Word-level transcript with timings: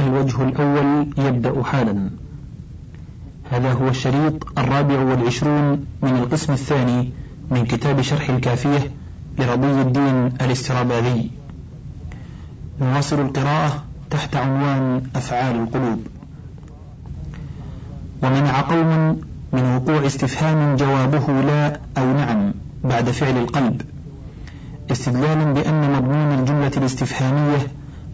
الوجه 0.00 0.42
الأول 0.42 1.06
يبدأ 1.18 1.62
حالا. 1.62 2.10
هذا 3.50 3.72
هو 3.72 3.88
الشريط 3.88 4.58
الرابع 4.58 5.00
والعشرون 5.00 5.86
من 6.02 6.16
القسم 6.16 6.52
الثاني 6.52 7.10
من 7.50 7.66
كتاب 7.66 8.00
شرح 8.00 8.30
الكافية 8.30 8.90
لرضي 9.38 9.80
الدين 9.80 10.32
الاستراباذي. 10.40 11.30
نواصل 12.80 13.20
القراءة 13.20 13.84
تحت 14.10 14.36
عنوان 14.36 15.02
أفعال 15.16 15.56
القلوب. 15.56 16.06
ومنع 18.22 18.60
قوم 18.60 19.20
من 19.52 19.62
وقوع 19.76 20.06
استفهام 20.06 20.76
جوابه 20.76 21.40
لا 21.42 21.80
أو 21.98 22.12
نعم 22.12 22.54
بعد 22.84 23.10
فعل 23.10 23.36
القلب 23.36 23.82
استدلالا 24.90 25.44
بأن 25.44 25.92
مضمون 25.92 26.38
الجملة 26.38 26.72
الاستفهامية 26.76 27.58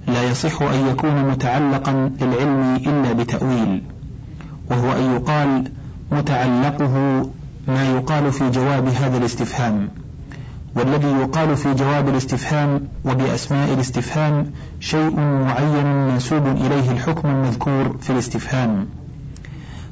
لا 0.07 0.23
يصح 0.23 0.63
أن 0.63 0.87
يكون 0.87 1.31
متعلقا 1.31 2.11
للعلم 2.21 2.77
إلا 2.77 3.13
بتأويل 3.13 3.83
وهو 4.71 4.93
أن 4.93 5.15
يقال 5.17 5.65
متعلقه 6.13 7.27
ما 7.69 7.89
يقال 7.89 8.33
في 8.33 8.51
جواب 8.51 8.89
هذا 8.89 9.17
الاستفهام 9.19 9.89
والذي 10.77 11.09
يقال 11.09 11.57
في 11.57 11.75
جواب 11.75 12.09
الاستفهام 12.09 12.81
وبأسماء 13.05 13.75
الاستفهام 13.75 14.51
شيء 14.81 15.21
معين 15.21 16.07
منسوب 16.09 16.47
إليه 16.47 16.91
الحكم 16.91 17.29
المذكور 17.29 17.97
في 18.01 18.11
الاستفهام. 18.11 18.87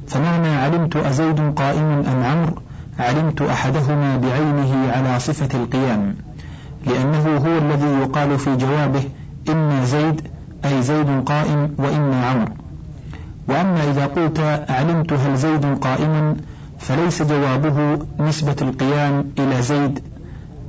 فمعنى 0.07 0.47
علمت 0.47 0.95
أزيد 0.95 1.53
قائم 1.55 1.83
أم 1.83 2.23
عمرو 2.23 2.53
علمت 2.99 3.41
أحدهما 3.41 4.17
بعينه 4.17 4.91
على 4.91 5.19
صفة 5.19 5.59
القيام 5.59 6.15
لأنه 6.85 7.37
هو 7.37 7.57
الذي 7.57 7.87
يقال 8.01 8.39
في 8.39 8.55
جوابه 8.55 9.03
إما 9.49 9.85
زيد 9.85 10.21
أي 10.65 10.81
زيد 10.81 11.23
قائم 11.25 11.75
وإما 11.77 12.25
عمرو. 12.25 12.53
وأما 13.47 13.91
إذا 13.91 14.05
قلت 14.05 14.39
علمت 14.69 15.13
هل 15.13 15.35
زيد 15.37 15.65
قائما 15.65 16.35
فليس 16.79 17.21
جوابه 17.23 17.99
نسبة 18.19 18.55
القيام 18.61 19.25
إلى 19.39 19.61
زيد 19.61 19.99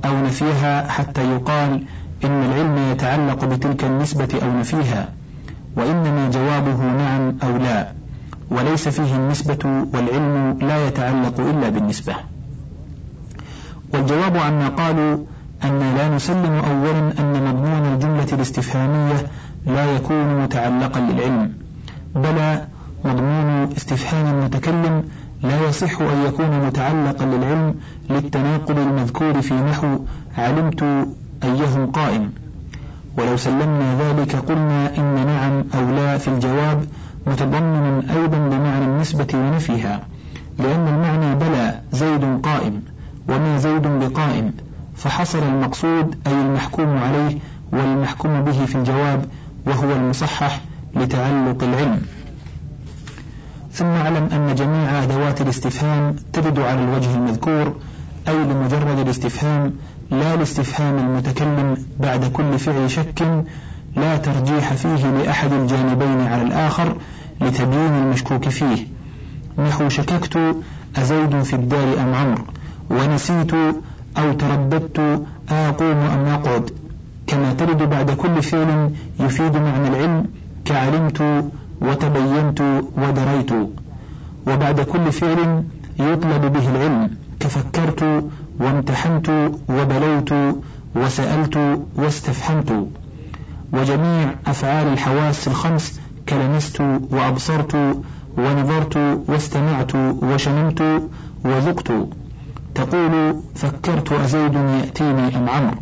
أو 0.05 0.21
نفيها 0.25 0.87
حتى 0.87 1.31
يقال 1.31 1.83
إن 2.25 2.43
العلم 2.43 2.77
يتعلق 2.91 3.45
بتلك 3.45 3.83
النسبة 3.83 4.27
أو 4.43 4.59
نفيها 4.59 5.09
وإنما 5.75 6.29
جوابه 6.29 6.83
نعم 6.83 7.33
أو 7.43 7.57
لا. 7.57 7.87
وليس 8.51 8.87
فيه 8.87 9.15
النسبة 9.15 9.85
والعلم 9.93 10.57
لا 10.61 10.87
يتعلق 10.87 11.39
إلا 11.39 11.69
بالنسبة. 11.69 12.15
والجواب 13.93 14.37
عما 14.37 14.67
قالوا 14.67 15.17
أن 15.63 15.79
لا 15.97 16.15
نسلم 16.15 16.61
أولا 16.69 16.99
أن 17.19 17.43
مضمون 17.47 17.93
الجملة 17.93 18.27
الاستفهامية 18.33 19.27
لا 19.65 19.95
يكون 19.95 20.43
متعلقا 20.43 20.99
للعلم 20.99 21.53
بل 22.15 22.59
مضمون 23.05 23.71
استفهام 23.77 24.39
المتكلم 24.39 25.03
لا 25.43 25.67
يصح 25.67 26.01
أن 26.01 26.25
يكون 26.27 26.65
متعلقا 26.67 27.25
للعلم 27.25 27.75
للتناقض 28.09 28.79
المذكور 28.79 29.41
في 29.41 29.53
نحو 29.53 29.99
علمت 30.37 30.83
أيهم 31.43 31.91
قائم 31.91 32.31
ولو 33.17 33.37
سلمنا 33.37 33.95
ذلك 34.01 34.35
قلنا 34.35 34.97
إن 34.97 35.25
نعم 35.27 35.63
أو 35.75 35.95
لا 35.95 36.17
في 36.17 36.27
الجواب 36.27 36.85
متضمن 37.27 38.09
أيضا 38.09 38.37
بمعنى 38.37 38.85
النسبة 38.85 39.27
ونفيها 39.33 40.01
لأن 40.59 40.87
المعنى 40.87 41.35
بلى 41.35 41.79
زيد 41.91 42.41
قائم 42.43 42.81
وما 43.29 43.57
زيد 43.57 43.81
بقائم 43.81 44.53
فحصل 44.97 45.39
المقصود 45.39 46.15
أي 46.27 46.41
المحكوم 46.41 46.97
عليه 46.97 47.37
والمحكوم 47.71 48.41
به 48.41 48.65
في 48.65 48.75
الجواب 48.75 49.25
وهو 49.67 49.91
المصحح 49.91 50.61
لتعلق 50.95 51.63
العلم. 51.63 52.01
ثم 53.71 53.85
اعلم 53.85 54.29
أن 54.33 54.55
جميع 54.55 55.03
أدوات 55.03 55.41
الاستفهام 55.41 56.15
ترد 56.33 56.59
على 56.59 56.83
الوجه 56.83 57.15
المذكور 57.15 57.75
أي 58.27 58.43
لمجرد 58.43 58.99
الاستفهام 58.99 59.73
لا 60.11 60.35
لاستفهام 60.35 60.97
المتكلم 60.97 61.77
بعد 61.99 62.25
كل 62.25 62.59
فعل 62.59 62.91
شك 62.91 63.43
لا 63.95 64.17
ترجيح 64.17 64.73
فيه 64.73 65.07
لأحد 65.11 65.53
الجانبين 65.53 66.21
على 66.21 66.41
الآخر 66.41 66.97
لتبيين 67.41 67.93
المشكوك 67.93 68.49
فيه. 68.49 68.87
نحو 69.57 69.89
شككت 69.89 70.55
أزيد 70.95 71.41
في 71.41 71.53
الدار 71.53 72.01
أم 72.01 72.13
عمرو 72.15 72.43
ونسيت 72.89 73.51
أو 74.17 74.33
ترددت 74.33 74.99
أقوم 75.49 75.97
أم 75.97 76.25
أقعد. 76.25 76.69
كما 77.27 77.53
ترد 77.53 77.89
بعد 77.89 78.11
كل 78.11 78.41
فعل 78.43 78.91
يفيد 79.19 79.55
معنى 79.55 79.87
العلم 79.87 80.25
كعلمت 80.65 81.49
وتبينت 81.81 82.61
ودريت. 82.97 83.51
وبعد 84.47 84.81
كل 84.81 85.11
فعل 85.11 85.63
يطلب 85.99 86.53
به 86.53 86.69
العلم 86.69 87.17
كفكرت 87.39 88.23
وامتحنت 88.59 89.51
وبلوت 89.69 90.33
وسألت 90.95 91.79
واستفهمت. 91.95 92.87
وجميع 93.73 94.35
أفعال 94.47 94.87
الحواس 94.93 95.47
الخمس 95.47 95.99
كلمست 96.29 96.81
وأبصرت 97.11 97.75
ونظرت 98.37 98.97
واستمعت 99.27 99.95
وشممت 99.95 100.81
وذقت. 101.45 101.91
تقول 102.75 103.41
فكرت 103.55 104.11
أزيد 104.11 104.53
يأتيني 104.53 105.37
أم 105.37 105.49
عمرو؟ 105.49 105.77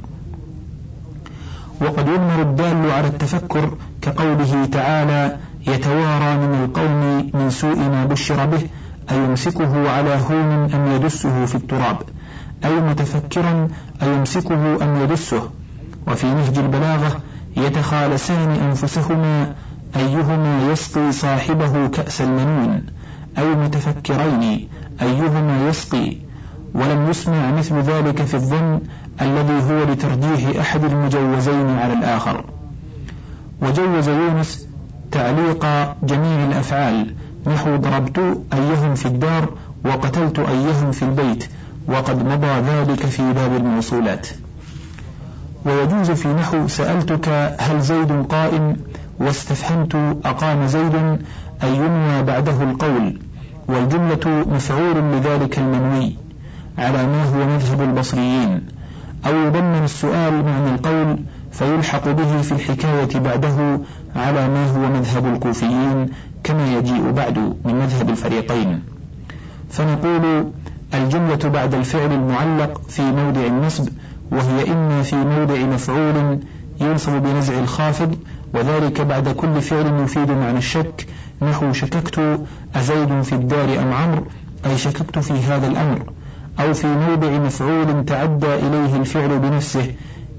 وقد 1.81 2.07
يضمر 2.07 2.41
الدال 2.41 2.91
على 2.91 3.07
التفكر 3.07 3.73
كقوله 4.01 4.65
تعالى 4.65 5.37
يتوارى 5.67 6.37
من 6.37 6.63
القوم 6.63 7.31
من 7.33 7.49
سوء 7.49 7.77
ما 7.77 8.05
بشر 8.05 8.45
به 8.45 8.67
أيمسكه 9.11 9.89
على 9.89 10.19
هون 10.29 10.73
أم 10.73 10.91
يدسه 10.95 11.45
في 11.45 11.55
التراب؟ 11.55 11.97
أي 12.65 12.81
متفكرا 12.81 13.67
أيمسكه 14.03 14.83
أم 14.83 15.01
يدسه؟ 15.03 15.49
وفي 16.07 16.27
نهج 16.27 16.57
البلاغة 16.57 17.19
يتخالسان 17.57 18.49
أنفسهما 18.49 19.55
أيهما 19.95 20.71
يسقي 20.71 21.11
صاحبه 21.11 21.87
كأس 21.87 22.21
المنون؟ 22.21 22.85
أي 23.37 23.55
متفكرين 23.55 24.67
أيهما 25.01 25.69
يسقي 25.69 26.24
ولم 26.75 27.09
يسمع 27.09 27.51
مثل 27.51 27.75
ذلك 27.79 28.21
في 28.21 28.33
الظن 28.33 28.79
الذي 29.21 29.71
هو 29.71 29.83
لترجيح 29.83 30.59
أحد 30.59 30.83
المجوزين 30.83 31.69
على 31.69 31.93
الآخر. 31.93 32.43
وجوز 33.61 34.07
يونس 34.09 34.67
تعليق 35.11 35.65
جميع 36.03 36.45
الأفعال 36.45 37.15
نحو 37.47 37.75
ضربت 37.75 38.41
أيهم 38.53 38.95
في 38.95 39.05
الدار 39.05 39.49
وقتلت 39.85 40.39
أيهم 40.39 40.91
في 40.91 41.03
البيت 41.03 41.49
وقد 41.87 42.25
مضى 42.25 42.47
ذلك 42.47 43.05
في 43.05 43.33
باب 43.33 43.55
الموصولات. 43.55 44.27
ويجوز 45.65 46.11
في 46.11 46.27
نحو 46.27 46.67
سألتك 46.67 47.55
هل 47.59 47.81
زيد 47.81 48.25
قائم 48.29 48.77
واستفهمت 49.19 49.95
أقام 50.25 50.67
زيد 50.67 50.95
أي 51.63 51.75
ينوى 51.75 52.23
بعده 52.23 52.63
القول 52.63 53.19
والجملة 53.67 54.45
مفعول 54.47 54.95
لذلك 55.13 55.59
المنوي. 55.59 56.24
على 56.77 57.07
ما 57.07 57.23
هو 57.23 57.47
مذهب 57.47 57.81
البصريين 57.81 58.61
أو 59.25 59.35
يضمن 59.35 59.83
السؤال 59.83 60.45
معنى 60.45 60.75
القول 60.75 61.19
فيلحق 61.51 62.07
به 62.09 62.41
في 62.41 62.51
الحكاية 62.51 63.19
بعده 63.19 63.79
على 64.15 64.47
ما 64.47 64.65
هو 64.65 64.99
مذهب 64.99 65.25
الكوفيين 65.25 66.09
كما 66.43 66.73
يجيء 66.73 67.11
بعد 67.11 67.37
من 67.65 67.75
مذهب 67.75 68.09
الفريقين. 68.09 68.83
فنقول 69.69 70.51
الجملة 70.93 71.49
بعد 71.49 71.73
الفعل 71.73 72.11
المعلق 72.11 72.81
في 72.89 73.01
موضع 73.01 73.45
النصب 73.45 73.87
وهي 74.31 74.71
إما 74.71 75.01
في 75.03 75.15
موضع 75.15 75.55
مفعول 75.55 76.39
ينصب 76.81 77.11
بنزع 77.11 77.59
الخافض 77.59 78.15
وذلك 78.53 79.01
بعد 79.01 79.29
كل 79.29 79.61
فعل 79.61 79.99
يفيد 80.03 80.31
معنى 80.31 80.57
الشك 80.57 81.07
نحو 81.41 81.73
شككت 81.73 82.39
أزيد 82.75 83.21
في 83.21 83.33
الدار 83.33 83.79
أم 83.81 83.93
عمرو؟ 83.93 84.23
أي 84.65 84.77
شككت 84.77 85.19
في 85.19 85.33
هذا 85.33 85.67
الأمر. 85.67 86.03
أو 86.59 86.73
في 86.73 86.87
موضع 86.87 87.29
مفعول 87.29 88.05
تعدى 88.05 88.55
إليه 88.55 88.95
الفعل 88.95 89.39
بنفسه 89.39 89.93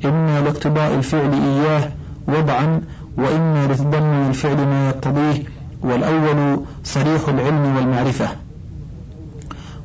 إما 0.04 0.40
لاقتضاء 0.40 0.94
الفعل 0.94 1.32
إياه 1.32 1.90
وضعا 2.28 2.80
وإما 3.18 3.66
لتضمن 3.66 4.26
الفعل 4.28 4.56
ما 4.56 4.88
يقتضيه 4.88 5.42
والأول 5.82 6.60
صريح 6.84 7.28
العلم 7.28 7.76
والمعرفة. 7.76 8.28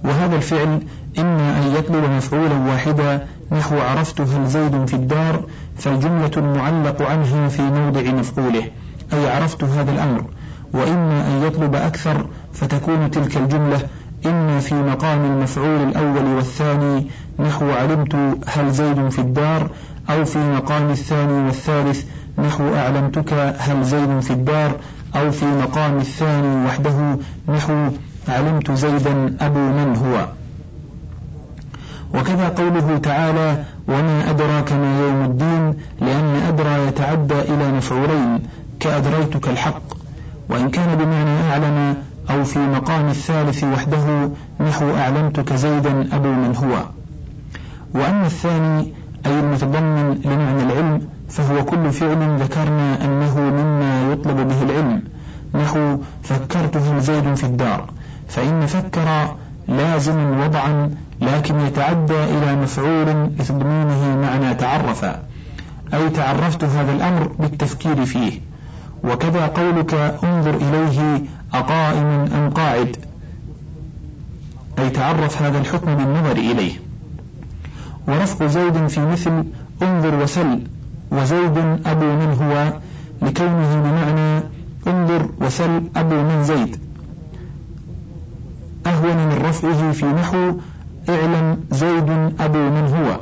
وهذا 0.04 0.36
الفعل 0.36 0.80
إما 1.20 1.58
أن 1.60 1.76
يطلب 1.76 2.04
مفعولا 2.18 2.58
واحدا 2.58 3.28
نحو 3.52 3.78
عرفت 3.80 4.22
هل 4.22 4.48
زيد 4.48 4.86
في 4.86 4.94
الدار 4.94 5.44
فالجملة 5.78 6.32
المعلق 6.38 7.02
عنها 7.02 7.48
في 7.48 7.62
موضع 7.62 8.02
مفعوله 8.02 8.64
أي 9.14 9.30
عرفت 9.30 9.64
هذا 9.64 9.92
الأمر 9.92 10.24
وإما 10.74 11.28
أن 11.28 11.44
يطلب 11.48 11.76
أكثر 11.76 12.26
فتكون 12.54 13.12
تلك 13.12 13.38
الجملة 13.38 13.80
إما 14.26 14.60
في 14.60 14.76
مقام 14.76 15.26
المفعول 15.26 15.84
الأول 15.90 16.26
والثاني 16.26 17.08
نحو 17.40 17.72
علمت 17.72 18.16
هل 18.48 18.72
زيد 18.72 19.10
في 19.10 19.20
الدار 19.20 19.70
أو 20.10 20.26
في 20.26 20.40
مقام 20.40 20.90
الثاني 20.90 21.46
والثالث 21.46 22.04
نحو 22.38 22.76
أعلمتك 22.76 23.34
هل 23.60 23.84
زيد 23.84 24.20
في 24.20 24.32
الدار 24.32 24.72
أو 25.16 25.32
في 25.32 25.46
مقام 25.46 25.98
الثاني 25.98 26.66
وحده 26.66 27.18
نحو 27.50 27.90
علمت 28.28 28.72
زيدا 28.72 29.36
أبو 29.42 29.60
من 29.60 29.96
هو. 29.96 30.28
وكذا 32.20 32.48
قوله 32.50 32.98
تعالى 32.98 33.64
وما 33.88 34.30
أدراك 34.30 34.74
ما 34.74 35.00
يوم 35.00 35.26
الدين 35.26 35.74
لأن 36.02 36.36
أدرى 36.48 36.88
يتعدى 36.88 37.40
إلى 37.42 37.72
مفعولين 37.72 38.40
كأدريتك 38.80 39.48
الحق. 39.50 39.82
وإن 40.50 40.70
كان 40.70 40.98
بمعنى 40.98 41.50
أعلم 41.52 41.96
أو 42.30 42.44
في 42.44 42.60
مقام 42.60 43.08
الثالث 43.08 43.64
وحده 43.64 44.30
نحو 44.60 44.96
أعلمتك 44.96 45.54
زيدا 45.54 46.16
أبو 46.16 46.28
من 46.28 46.56
هو. 46.56 46.86
وأما 48.02 48.26
الثاني 48.26 48.94
أي 49.26 49.40
المتضمن 49.40 50.22
لمعنى 50.26 50.64
العلم 50.64 51.02
فهو 51.30 51.66
كل 51.66 51.92
فعل 51.92 52.38
ذكرنا 52.40 53.06
أنه 53.06 53.40
مما 53.40 54.12
يطلب 54.12 54.48
به 54.48 54.62
العلم 54.62 55.04
نحو 55.56 55.98
فكرت 56.24 56.78
هل 56.78 57.02
زيد 57.02 57.34
في 57.34 57.44
الدار. 57.44 57.90
فإن 58.28 58.66
فكر 58.66 59.36
لازم 59.68 60.40
وضعا 60.40 60.92
لكن 61.22 61.60
يتعدى 61.60 62.24
إلى 62.24 62.56
مفعول 62.56 63.30
لتضمينه 63.40 64.18
معنى 64.22 64.56
تعرف 64.56 65.06
أي 65.94 66.10
تعرفت 66.10 66.64
هذا 66.64 66.92
الأمر 66.92 67.32
بالتفكير 67.40 68.06
فيه. 68.06 68.40
وكذا 69.04 69.46
قولك 69.48 69.94
انظر 70.24 70.56
إليه 70.56 71.22
أقائم 71.54 72.06
أم 72.06 72.50
قاعد؟ 72.50 72.98
أي 74.80 74.90
تعرف 74.90 75.42
هذا 75.42 75.60
الحكم 75.60 75.96
بالنظر 75.96 76.38
إليه. 76.38 76.74
ورفع 78.08 78.48
زيد 78.48 78.88
في 78.88 79.06
مثل 79.06 79.44
انظر 79.82 80.16
وسل 80.24 80.60
وزيد 81.12 81.58
أبو 81.86 82.06
من 82.06 82.38
هو 82.42 82.74
لكونه 83.22 83.82
بمعنى 83.82 84.44
انظر 84.88 85.30
وسل 85.42 85.84
أبو 85.96 86.16
من 86.16 86.44
زيد. 86.44 86.78
أهون 88.88 89.18
من 89.18 89.42
رفعه 89.46 89.92
في 89.92 90.06
نحو 90.06 90.54
اعلم 91.10 91.64
زيد 91.72 92.10
أبو 92.40 92.70
من 92.70 92.94
هو. 92.96 93.20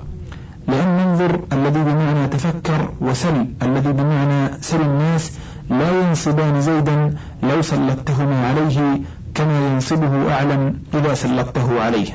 لأن 0.68 1.00
انظر 1.00 1.40
الذي 1.54 1.84
بمعنى 1.84 2.28
تفكر 2.28 2.90
وسل 3.02 3.46
الذي 3.62 3.92
بمعنى 3.92 4.52
سل 4.62 4.81
الناس 4.81 5.31
لا 5.70 6.02
ينصبان 6.02 6.62
زيدا 6.62 7.14
لو 7.44 7.62
سلطتهما 7.62 8.47
عليه 8.47 9.00
كما 9.36 9.71
ينصبه 9.71 10.33
أعلم 10.33 10.80
إذا 10.94 11.13
سلطته 11.13 11.81
عليه. 11.81 12.07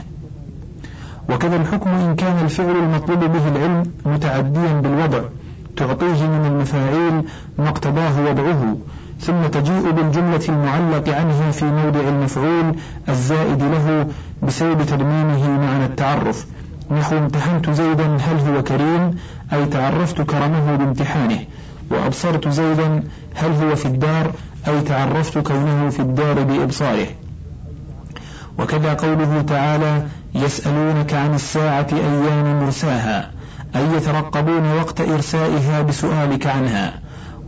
وكذا 1.29 1.56
الحكم 1.56 1.91
إن 1.91 2.17
كان 2.17 2.44
الفعل 2.44 2.76
المطلوب 2.76 3.19
به 3.19 3.49
العلم 3.49 3.82
متعديا 4.06 4.73
بالوضع 4.81 5.21
تعطيه 5.76 6.26
من 6.26 6.47
المفاعيل 6.47 7.23
ما 7.59 7.69
اقتضاه 7.69 8.31
وضعه 8.31 8.76
ثم 9.21 9.43
تجيء 9.53 9.91
بالجملة 9.91 10.41
المعلق 10.49 11.09
عنه 11.09 11.50
في 11.50 11.65
موضع 11.65 12.00
المفعول 12.00 12.75
الزائد 13.09 13.62
له 13.62 14.06
بسبب 14.43 14.82
تضمينه 14.82 15.49
معنى 15.61 15.85
التعرف. 15.85 16.47
نحو 16.91 17.17
امتحنت 17.19 17.70
زيدا 17.70 18.17
هل 18.17 18.38
هو 18.49 18.62
كريم؟ 18.62 19.19
أي 19.53 19.67
تعرفت 19.67 20.23
كرمه 20.23 20.77
بامتحانه. 20.77 21.38
وأبصرت 21.91 22.49
زيدا 22.49 23.03
هل 23.35 23.53
هو 23.53 23.75
في 23.77 23.87
الدار؟ 23.87 24.32
أي 24.69 24.81
تعرفت 24.81 25.39
كونه 25.39 25.91
في 25.91 26.01
الدار 26.01 26.43
بإبصاره. 26.43 27.07
وكذا 28.59 28.95
قوله 28.95 29.43
تعالى 29.43 30.03
يسألونك 30.35 31.15
عن 31.15 31.35
الساعة 31.35 31.87
أيام 31.93 32.61
مرساها 32.65 33.31
أي 33.77 33.97
يترقبون 33.97 34.73
وقت 34.77 35.01
إرسائها 35.01 35.83
بسؤالك 35.83 36.47
عنها. 36.47 36.95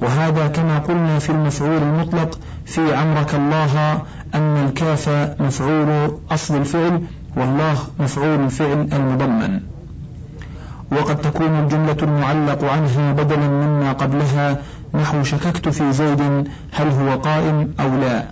وهذا 0.02 0.46
كما 0.46 0.78
قلنا 0.78 1.18
في 1.18 1.30
المفعول 1.30 1.82
المطلق 1.82 2.38
في 2.64 2.94
عمرك 2.94 3.34
الله 3.34 4.02
أن 4.34 4.66
الكاف 4.66 5.08
مفعول 5.40 6.18
أصل 6.30 6.56
الفعل 6.56 7.02
والله 7.36 7.76
مفعول 8.00 8.40
الفعل 8.44 8.88
المضمن. 8.92 9.60
وقد 10.92 11.20
تكون 11.20 11.58
الجملة 11.58 11.96
المعلق 12.02 12.64
عنها 12.64 13.12
بدلا 13.12 13.48
مما 13.48 13.92
قبلها 13.92 14.58
نحو 14.96 15.22
شككت 15.22 15.68
في 15.68 15.92
زيد 15.92 16.48
هل 16.72 16.88
هو 16.88 17.20
قائم 17.20 17.74
أو 17.80 17.96
لا؟ 17.96 18.24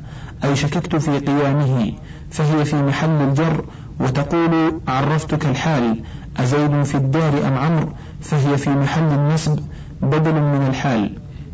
أي 0.44 0.56
شككت 0.56 0.96
في 0.96 1.19
قيامه 1.19 1.93
فهي 2.31 2.64
في 2.64 2.76
محل 2.76 3.22
الجر 3.28 3.64
وتقول 4.00 4.81
عرفتك 4.88 5.46
الحال 5.46 6.00
أزيد 6.37 6.82
في 6.82 6.94
الدار 6.94 7.49
أم 7.49 7.58
عمرو؟ 7.58 7.88
فهي 8.20 8.56
في 8.56 8.70
محل 8.70 9.02
النصب 9.02 9.58
بدل 10.02 10.34
من 10.34 10.66
الحال. 10.69 11.11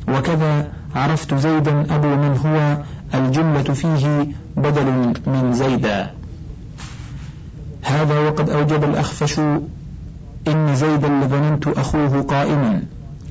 وكذا 0.08 0.68
عرفت 0.94 1.34
زيدا 1.34 1.94
أبو 1.94 2.08
من 2.08 2.40
هو 2.44 2.78
الجملة 3.14 3.62
فيه 3.62 4.26
بدل 4.56 5.12
من 5.26 5.52
زيدا. 5.52 6.10
هذا 7.82 8.18
وقد 8.18 8.50
أوجب 8.50 8.84
الأخفش 8.84 9.38
إن 10.48 10.74
زيدا 10.74 11.08
لظننت 11.08 11.68
أخوه 11.68 12.22
قائما. 12.22 12.82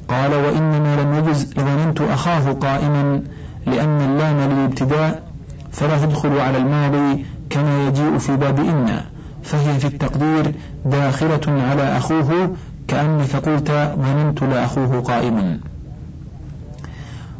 قال 0.10 0.34
وإنما 0.34 1.02
لم 1.02 1.14
يجز 1.14 1.54
لظننت 1.58 2.02
أخاه 2.02 2.52
قائما 2.52 3.22
لأن 3.66 4.02
اللام 4.02 4.52
للابتداء 4.52 5.24
فلا 5.72 6.06
تدخل 6.06 6.40
على 6.40 6.58
الماضي 6.58 7.26
كما 7.50 7.88
يجيء 7.88 8.18
في 8.18 8.36
باب 8.38 8.60
إن 8.60 9.02
فهي 9.44 9.80
في 9.80 9.88
التقدير 9.88 10.56
داخلة 10.86 11.62
على 11.70 11.98
أخوه 11.98 12.56
كأنك 12.88 13.36
قلت 13.36 13.72
ظننت 14.00 14.44
لأخوه 14.44 15.02
قائم 15.02 15.60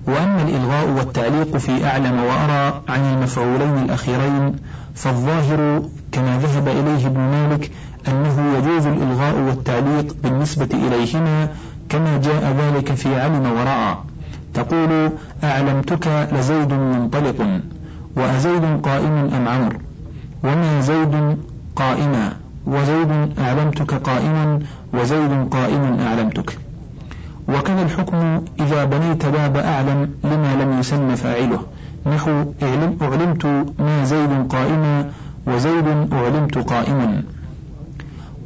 وأما 0.08 0.42
الإلغاء 0.42 0.90
والتعليق 0.90 1.58
في 1.58 1.86
أعلم 1.88 2.24
وأرى 2.24 2.82
عن 2.90 3.14
المفعولين 3.14 3.78
الأخيرين 3.78 4.56
فالظاهر 4.96 5.82
كما 6.12 6.38
ذهب 6.38 6.68
إليه 6.68 7.08
ابن 7.08 7.20
مالك 7.20 7.72
أنه 8.08 8.58
يجوز 8.58 8.86
الإلغاء 8.88 9.36
والتعليق 9.40 10.16
بالنسبة 10.24 10.70
إليهما 10.74 11.48
كما 11.90 12.18
جاء 12.18 12.56
ذلك 12.60 12.94
في 12.94 13.22
علم 13.22 13.52
ورأى 13.52 13.98
تقول 14.54 15.12
أعلمتك 15.44 16.30
لزيد 16.32 16.74
منطلق 16.74 17.60
وأزيد 18.16 18.82
قائم 18.84 19.30
أم 19.34 19.48
عمر 19.48 19.78
وما 20.44 20.82
زيد 20.82 21.38
قائما؟ 21.76 22.34
وزيد 22.68 23.12
أعلمتك 23.40 23.94
قائما 23.94 24.60
وزيد 24.94 25.50
قائم 25.52 26.00
أعلمتك. 26.00 26.58
وكان 27.50 27.80
الحكم 27.80 28.42
إذا 28.60 28.86
بنيت 28.86 29.26
باب 29.26 29.58
أعلم 29.58 30.10
لما 30.24 30.64
لم 30.64 30.80
يسمى 30.80 31.16
فاعله. 31.16 31.60
نحو 32.06 32.46
أعلمت 33.02 33.46
ما 33.80 34.04
زيد 34.04 34.48
قائما 34.50 35.12
وزيد 35.48 35.88
أعلمت 36.14 36.58
قائما. 36.58 37.24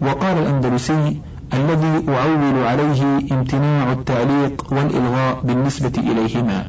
وقال 0.01 0.38
الأندلسي 0.38 1.17
الذي 1.53 2.05
أعول 2.10 2.63
عليه 2.63 3.03
امتناع 3.31 3.91
التعليق 3.91 4.65
والإلغاء 4.72 5.41
بالنسبة 5.43 5.91
إليهما. 5.98 6.65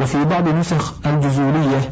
وفي 0.00 0.24
بعض 0.24 0.48
نسخ 0.48 0.94
الجزولية 1.06 1.90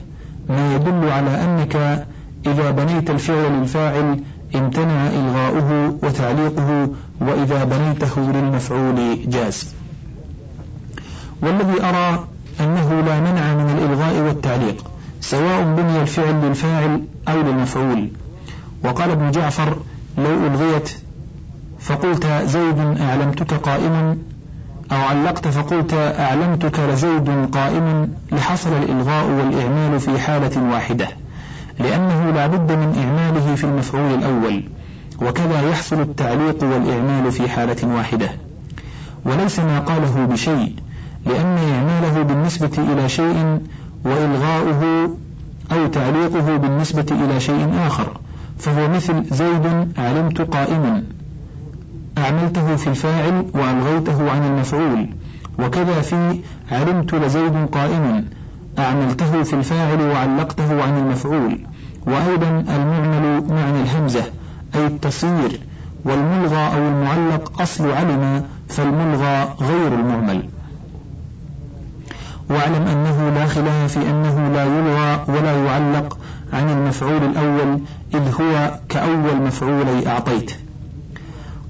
ما 0.49 0.75
يدل 0.75 1.11
على 1.11 1.45
أنك 1.45 2.07
إذا 2.47 2.71
بنيت 2.71 3.11
الفعل 3.11 3.53
للفاعل 3.53 4.21
امتنع 4.55 5.07
إلغاؤه 5.07 5.99
وتعليقه 6.03 6.89
وإذا 7.21 7.65
بنيته 7.65 8.21
للمفعول 8.33 9.31
جاز. 9.31 9.75
والذي 11.43 11.83
أرى 11.83 12.25
أنه 12.61 13.01
لا 13.01 13.21
منع 13.21 13.55
من 13.55 13.79
الإلغاء 13.79 14.27
والتعليق 14.27 14.85
سواء 15.21 15.75
بني 15.77 16.03
الفعل 16.03 16.35
للفاعل 16.35 17.03
أو 17.29 17.41
للمفعول. 17.41 18.09
وقال 18.85 19.11
ابن 19.11 19.31
جعفر 19.31 19.77
لو 20.19 20.47
ألغيت 20.47 20.91
فقلت 21.81 22.27
زيد 22.45 22.79
أعلمتك 23.01 23.55
قائما 23.55 24.17
أو 24.93 24.97
علقت 24.97 25.49
فقلت 25.49 25.95
أعلمتك 25.95 26.81
لزيد 26.81 27.31
قائم 27.53 28.15
لحصل 28.33 28.71
الإلغاء 28.73 29.27
والإعمال 29.27 30.01
في 30.01 30.19
حالة 30.19 30.73
واحدة 30.73 31.09
لأنه 31.81 32.31
لا 32.31 32.47
بد 32.47 32.73
من 32.73 32.95
إعماله 32.99 33.55
في 33.55 33.65
المفعول 33.65 34.15
الأول 34.15 34.65
وكذا 35.23 35.71
يحصل 35.71 36.01
التعليق 36.01 36.65
والإعمال 36.65 37.33
في 37.33 37.49
حالة 37.49 37.95
واحدة. 37.95 38.29
وليس 39.25 39.61
ما 39.61 39.79
قاله 39.79 40.25
بشيء 40.25 40.75
لأن 41.27 41.59
إعماله 41.75 42.23
بالنسبة 42.23 42.71
إلى 42.79 43.09
شيء 43.09 43.61
وإلغاؤه 44.05 45.11
أو 45.73 45.87
تعليقه 45.87 46.57
بالنسبة 46.57 47.07
إلى 47.11 47.41
شيء 47.41 47.71
آخر 47.87 48.21
فهو 48.59 48.89
مثل 48.89 49.25
زيد 49.31 49.93
علمت 49.99 50.41
قائما. 50.41 51.03
أعملته 52.25 52.77
في 52.77 52.87
الفاعل 52.87 53.47
وألغيته 53.55 54.31
عن 54.31 54.47
المفعول. 54.47 55.09
وكذا 55.59 56.01
في 56.01 56.41
علمت 56.73 57.15
لزيد 57.15 57.67
قائما 57.73 58.25
أعملته 58.79 59.43
في 59.43 59.53
الفاعل 59.53 60.03
وعلقته 60.03 60.83
عن 60.83 60.99
المفعول. 60.99 61.59
وأيضا 62.07 62.49
المعمل 62.49 63.45
معنى 63.49 63.83
الهمزة 63.83 64.25
أي 64.75 64.87
التصير. 64.87 65.61
والملغى 66.05 66.67
أو 66.75 66.89
المعلق 66.89 67.63
أصل 67.63 67.91
علم 67.91 68.45
فالملغى 68.69 69.49
غير 69.61 69.95
المعمل. 69.95 70.49
واعلم 72.51 72.83
أنه 72.83 73.31
لا 73.35 73.47
خلاف 73.47 73.93
في 73.93 74.11
أنه 74.11 74.49
لا 74.49 74.65
يلغى 74.65 75.25
ولا 75.29 75.65
يعلق 75.65 76.19
عن 76.53 76.71
المفعول 76.71 77.25
الأول 77.25 77.81
إذ 78.15 78.41
هو 78.41 78.79
كأول 78.89 79.37
مفعولي 79.47 80.07
أعطيت. 80.07 80.68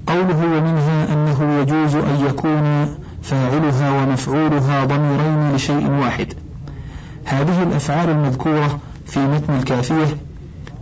قوله 0.09 0.57
ومنها 0.57 1.13
أنه 1.13 1.59
يجوز 1.61 1.95
أن 1.95 2.25
يكون 2.29 2.95
فاعلها 3.23 3.91
ومفعولها 3.91 4.85
ضميرين 4.85 5.55
لشيء 5.55 5.91
واحد. 5.91 6.33
هذه 7.25 7.63
الأفعال 7.63 8.09
المذكورة 8.09 8.79
في 9.05 9.19
متن 9.19 9.53
الكافية 9.53 10.17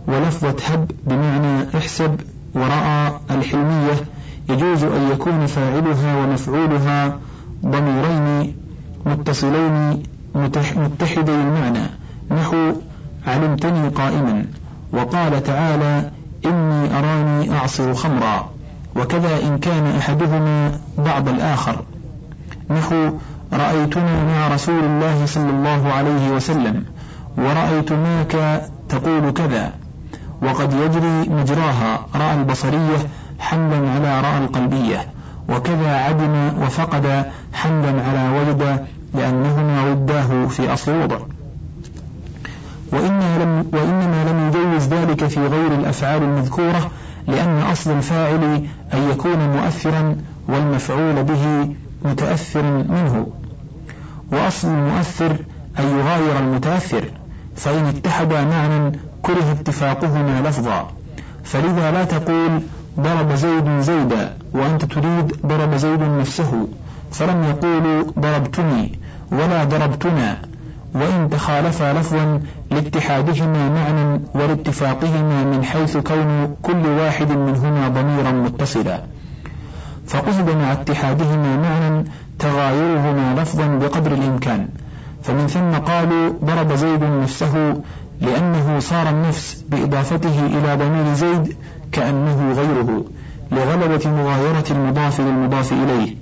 ولفظة 0.06 0.56
هب 0.68 0.90
بمعنى 1.06 1.76
احسب 1.78 2.20
ورأى 2.54 3.20
الحلمية 3.30 3.94
يجوز 4.48 4.84
أن 4.84 5.10
يكون 5.12 5.46
فاعلها 5.46 6.16
ومفعولها 6.16 7.18
ضميرين 7.66 8.56
متصلين 9.06 10.02
متحدي 10.76 11.34
المعنى. 11.34 11.86
نحو 12.30 12.72
علمتني 13.26 13.88
قائما. 13.88 14.46
وقال 14.92 15.42
تعالى 15.42 16.10
إني 16.46 16.98
أراني 16.98 17.52
أعصر 17.58 17.94
خمرا. 17.94 18.57
وكذا 18.96 19.42
إن 19.42 19.58
كان 19.58 19.86
أحدهما 19.86 20.80
بعض 20.98 21.28
الآخر. 21.28 21.82
نحو 22.70 23.10
رأيتنا 23.52 24.24
مع 24.24 24.48
رسول 24.54 24.84
الله 24.84 25.26
صلى 25.26 25.50
الله 25.50 25.92
عليه 25.92 26.30
وسلم 26.30 26.84
ورأيتناك 27.38 28.62
تقول 28.88 29.30
كذا. 29.30 29.72
وقد 30.42 30.72
يجري 30.72 31.28
مجراها 31.28 32.06
رأى 32.14 32.34
البصرية 32.34 32.98
حملا 33.38 33.90
على 33.90 34.20
رأى 34.20 34.38
القلبية. 34.38 35.06
وكذا 35.48 35.96
عدم 35.96 36.62
وفقد 36.62 37.24
حملا 37.52 38.02
على 38.02 38.38
وجد 38.38 38.86
لأنهما 39.14 39.90
وداه 39.90 40.46
في 40.46 40.72
أصل 40.72 41.08
وإنما 42.92 43.38
لم, 43.38 43.66
وإنما 43.72 44.24
لم 44.30 44.48
يجوز 44.48 44.88
ذلك 44.88 45.26
في 45.26 45.40
غير 45.40 45.74
الأفعال 45.74 46.22
المذكورة 46.22 46.90
لأن 47.28 47.58
أصل 47.72 47.90
الفاعل 47.90 48.44
أن 48.94 49.10
يكون 49.10 49.48
مؤثرا 49.56 50.16
والمفعول 50.48 51.24
به 51.24 51.74
متأثر 52.04 52.62
منه. 52.62 53.26
وأصل 54.32 54.68
المؤثر 54.68 55.36
أن 55.78 55.84
يغاير 55.98 56.38
المتأثر 56.38 57.04
فإن 57.56 57.84
اتحدا 57.84 58.44
معنى 58.44 58.98
كره 59.22 59.52
اتفاقهما 59.60 60.48
لفظا. 60.48 60.90
فلذا 61.44 61.90
لا 61.90 62.04
تقول 62.04 62.60
ضرب 63.00 63.34
زيد 63.34 63.80
زيدا 63.80 64.36
وأنت 64.52 64.84
تريد 64.84 65.46
ضرب 65.46 65.76
زيد 65.76 66.02
نفسه. 66.02 66.68
فلم 67.12 67.44
يقولوا 67.44 68.04
ضربتني 68.18 68.98
ولا 69.32 69.64
ضربتنا. 69.64 70.38
وإن 70.94 71.28
تخالفا 71.30 71.92
لفظا 71.92 72.40
لاتحادهما 72.70 73.68
معنى 73.68 74.20
ولاتفاقهما 74.34 75.44
من 75.44 75.64
حيث 75.64 75.96
كون 75.96 76.56
كل 76.62 76.86
واحد 76.86 77.32
منهما 77.32 77.88
ضميرا 77.88 78.32
متصلا. 78.32 79.02
فقصد 80.06 80.50
مع 80.50 80.72
اتحادهما 80.72 81.56
معنى 81.56 82.04
تغايرهما 82.38 83.40
لفظا 83.40 83.66
بقدر 83.66 84.12
الإمكان. 84.12 84.68
فمن 85.22 85.46
ثم 85.46 85.70
قالوا 85.70 86.32
ضرب 86.44 86.72
زيد 86.72 87.02
نفسه 87.02 87.74
لأنه 88.20 88.78
صار 88.78 89.08
النفس 89.08 89.64
بإضافته 89.68 90.46
إلى 90.46 90.76
ضمير 90.76 91.14
زيد 91.14 91.56
كأنه 91.92 92.52
غيره 92.52 93.04
لغلبة 93.52 94.10
مغايرة 94.10 94.64
المضاف 94.70 95.20
للمضاف 95.20 95.72
إليه. 95.72 96.16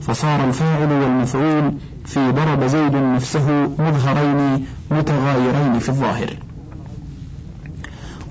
فصار 0.00 0.44
الفاعل 0.44 0.92
والمفعول 0.92 1.72
في 2.08 2.30
ضرب 2.30 2.66
زيد 2.66 2.96
نفسه 2.96 3.70
مظهرين 3.78 4.66
متغايرين 4.90 5.78
في 5.78 5.88
الظاهر. 5.88 6.30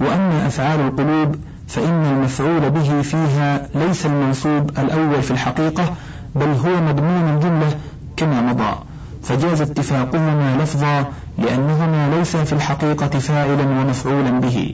وأما 0.02 0.48
أفعال 0.48 0.80
القلوب 0.80 1.36
فإن 1.68 2.06
المفعول 2.06 2.70
به 2.70 3.02
فيها 3.02 3.70
ليس 3.76 4.06
المنصوب 4.06 4.70
الأول 4.80 5.22
في 5.22 5.32
الحقيقة 5.32 5.94
بل 6.36 6.48
هو 6.48 6.82
مضمون 6.82 7.36
الجملة 7.36 7.76
كما 8.18 8.42
مضى. 8.42 8.76
فجاز 9.24 9.62
اتفاقهما 9.62 10.58
لفظا 10.64 11.06
لأنهما 11.38 12.16
ليس 12.18 12.38
في 12.38 12.54
الحقيقة 12.54 13.20
فاعلا 13.20 13.64
ومفعولا 13.64 14.40
به. 14.40 14.74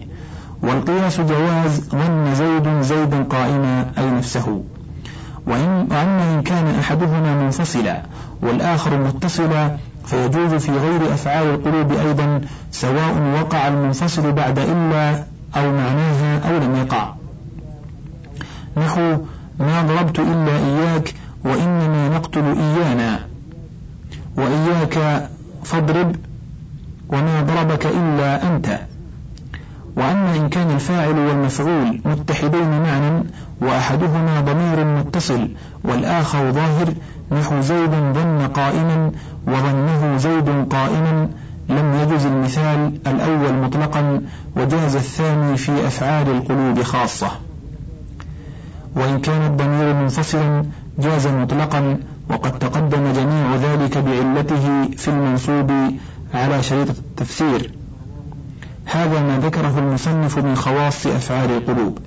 والقياس 0.64 1.22
جواز 1.22 1.90
ظن 1.90 2.36
زيد 2.36 2.82
زيدا 2.82 3.24
قائما 3.24 3.92
أي 3.98 4.12
نفسه. 4.12 4.64
وأما 5.48 6.34
إن 6.34 6.42
كان 6.46 6.68
أحدهما 6.80 7.44
منفصلا 7.44 8.02
والآخر 8.42 8.98
متصلا 8.98 9.78
فيجوز 10.06 10.54
في 10.54 10.72
غير 10.72 11.14
أفعال 11.14 11.48
القلوب 11.48 11.92
أيضا 11.92 12.42
سواء 12.72 13.34
وقع 13.42 13.68
المنفصل 13.68 14.32
بعد 14.32 14.60
إلا 14.60 15.24
أو 15.56 15.72
معناها 15.72 16.50
أو 16.50 16.58
لم 16.58 16.76
يقع. 16.76 17.14
نحو 18.78 19.18
ما 19.60 19.82
ضربت 19.82 20.20
إلا 20.20 20.58
إياك 20.58 21.14
وإنما 21.46 22.10
نقتل 22.10 22.44
إيانا. 22.44 23.20
وإياك 24.38 25.30
فاضرب 25.64 26.16
وما 27.10 27.42
ضربك 27.42 27.86
إلا 27.86 28.48
أنت. 28.48 28.80
وأما 29.96 30.36
إن 30.36 30.50
كان 30.50 30.72
الفاعل 30.72 31.18
والمفعول 31.20 32.02
متحدين 32.06 32.82
معا 32.84 33.24
وأحدهما 33.62 34.42
ضمير 34.42 34.86
متصل 34.86 35.50
والآخر 35.84 36.52
ظاهر 36.52 36.94
نحو 37.32 37.62
زيد 37.62 37.92
ظن 37.92 38.48
قائما 38.54 39.12
وظنه 39.48 40.18
زيد 40.18 40.50
قائما 40.70 41.30
لم 41.70 41.94
يجز 41.94 42.26
المثال 42.26 43.00
الأول 43.08 43.54
مطلقا 43.54 44.22
وجاز 44.56 44.96
الثاني 44.96 45.58
في 45.58 45.88
أفعال 45.88 46.30
القلوب 46.30 46.84
خاصة. 46.84 47.32
وإن 48.96 49.20
كان 49.22 49.42
الضمير 49.42 49.94
منفصلا 49.94 50.66
جاز 51.00 51.28
مطلقا 51.28 51.98
وقد 52.30 52.60
تقدم 52.60 53.14
جميع 53.14 53.56
ذلك 53.56 53.98
بعلته 53.98 54.90
في 54.98 55.08
المنصوب 55.08 55.72
على 56.34 56.64
شريط 56.64 56.90
التفسير. 56.90 57.83
هذا 58.86 59.22
ما 59.22 59.38
ذكره 59.38 59.80
المصنف 59.80 60.38
من 60.38 60.56
خواص 60.56 61.08
أفعال 61.08 61.52
القلوب 61.52 61.98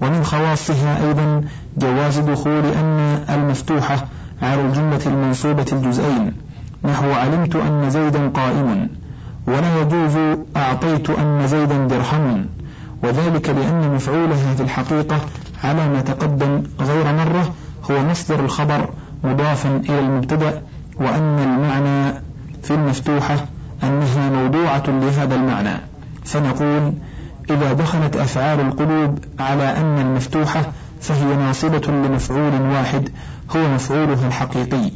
ومن 0.00 0.24
خواصها 0.24 1.06
أيضا 1.08 1.44
جواز 1.78 2.18
دخول 2.18 2.64
أن 2.66 3.24
المفتوحة 3.28 4.04
على 4.42 4.60
الجملة 4.60 5.00
المنصوبة 5.06 5.66
الجزئين 5.72 6.32
نحو 6.84 7.12
علمت 7.12 7.56
أن 7.56 7.90
زيدا 7.90 8.28
قائم 8.28 8.88
ولا 9.46 9.80
يجوز 9.80 10.38
أعطيت 10.56 11.10
أن 11.10 11.46
زيدا 11.46 11.86
درهم 11.86 12.46
وذلك 13.02 13.48
لأن 13.48 13.94
مفعولها 13.94 14.54
في 14.54 14.62
الحقيقة 14.62 15.16
على 15.64 15.88
ما 15.88 16.00
تقدم 16.00 16.62
غير 16.80 17.04
مرة 17.04 17.54
هو 17.90 18.02
مصدر 18.10 18.44
الخبر 18.44 18.88
مضافا 19.24 19.76
إلى 19.76 19.98
المبتدأ 19.98 20.62
وأن 21.00 21.38
المعنى 21.38 22.20
في 22.62 22.74
المفتوحة 22.74 23.36
أنها 23.82 24.30
موضوعة 24.30 24.82
لهذا 24.88 25.34
المعنى. 25.34 25.91
فنقول 26.24 26.92
إذا 27.50 27.72
دخلت 27.72 28.16
أفعال 28.16 28.60
القلوب 28.60 29.18
على 29.38 29.76
أن 29.76 29.98
المفتوحة 29.98 30.72
فهي 31.00 31.36
ناصبة 31.36 31.92
لمفعول 31.92 32.52
واحد 32.62 33.08
هو 33.56 33.68
مفعولها 33.74 34.26
الحقيقي. 34.26 34.90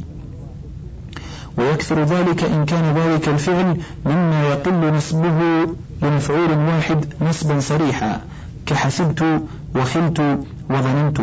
ويكثر 1.57 2.03
ذلك 2.03 2.43
إن 2.43 2.65
كان 2.65 2.93
ذلك 2.95 3.27
الفعل 3.29 3.77
مما 4.05 4.43
يقل 4.49 4.93
نسبه 4.93 5.67
لمفعول 6.01 6.51
واحد 6.51 7.05
نسبا 7.21 7.59
صريحا 7.59 8.21
كحسبت 8.65 9.41
وخلت 9.75 10.39
وظننت 10.69 11.21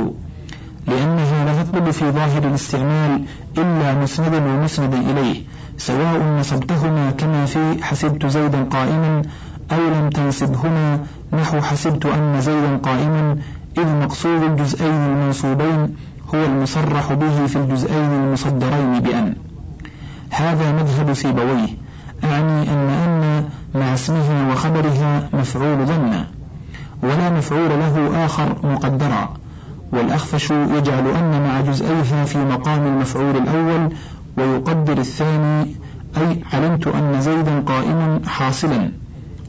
لأنها 0.87 1.45
لا 1.45 1.63
تطلب 1.63 1.91
في 1.91 2.11
ظاهر 2.11 2.45
الاستعمال 2.45 3.25
إلا 3.59 3.95
مسندا 3.95 4.45
ومسند 4.45 4.95
إليه 4.95 5.43
سواء 5.79 6.23
نصبتهما 6.41 7.11
كما 7.11 7.47
في 7.47 7.85
حسبت 7.85 8.27
زيدا 8.27 8.65
قائما 8.65 9.23
أو 9.73 9.89
لم 9.89 10.11
تنسبهما 10.11 11.01
نحو 11.33 11.61
حسبت 11.61 12.07
أن 12.07 12.41
زيدا 12.41 12.77
قائما 12.77 13.37
إذ 13.79 13.87
مقصود 13.87 14.43
الجزئين 14.43 14.95
المنصوبين 14.95 15.97
هو 16.35 16.45
المصرح 16.45 17.13
به 17.13 17.47
في 17.47 17.57
الجزئين 17.57 18.11
المصدرين 18.13 19.01
بأن. 19.01 19.35
هذا 20.31 20.73
مذهب 20.73 21.15
سيبويه 21.15 21.69
أعني 22.25 22.71
أن 22.73 22.89
أن 22.89 23.45
مع 23.75 23.95
اسمها 23.95 24.53
وخبرها 24.53 25.29
مفعول 25.33 25.87
ظن 25.87 26.25
ولا 27.03 27.31
مفعول 27.31 27.69
له 27.69 28.25
آخر 28.25 28.57
مقدرا. 28.63 29.35
والأخفش 29.93 30.51
يجعل 30.51 31.07
أن 31.09 31.43
مع 31.43 31.61
جزئيها 31.61 32.25
في 32.25 32.39
مقام 32.39 32.87
المفعول 32.87 33.37
الأول 33.37 33.93
ويقدر 34.39 34.99
الثاني 34.99 35.77
أي 36.17 36.45
علمت 36.53 36.87
أن 36.87 37.21
زيدا 37.21 37.61
قائما 37.61 38.21
حاصلا. 38.27 39.04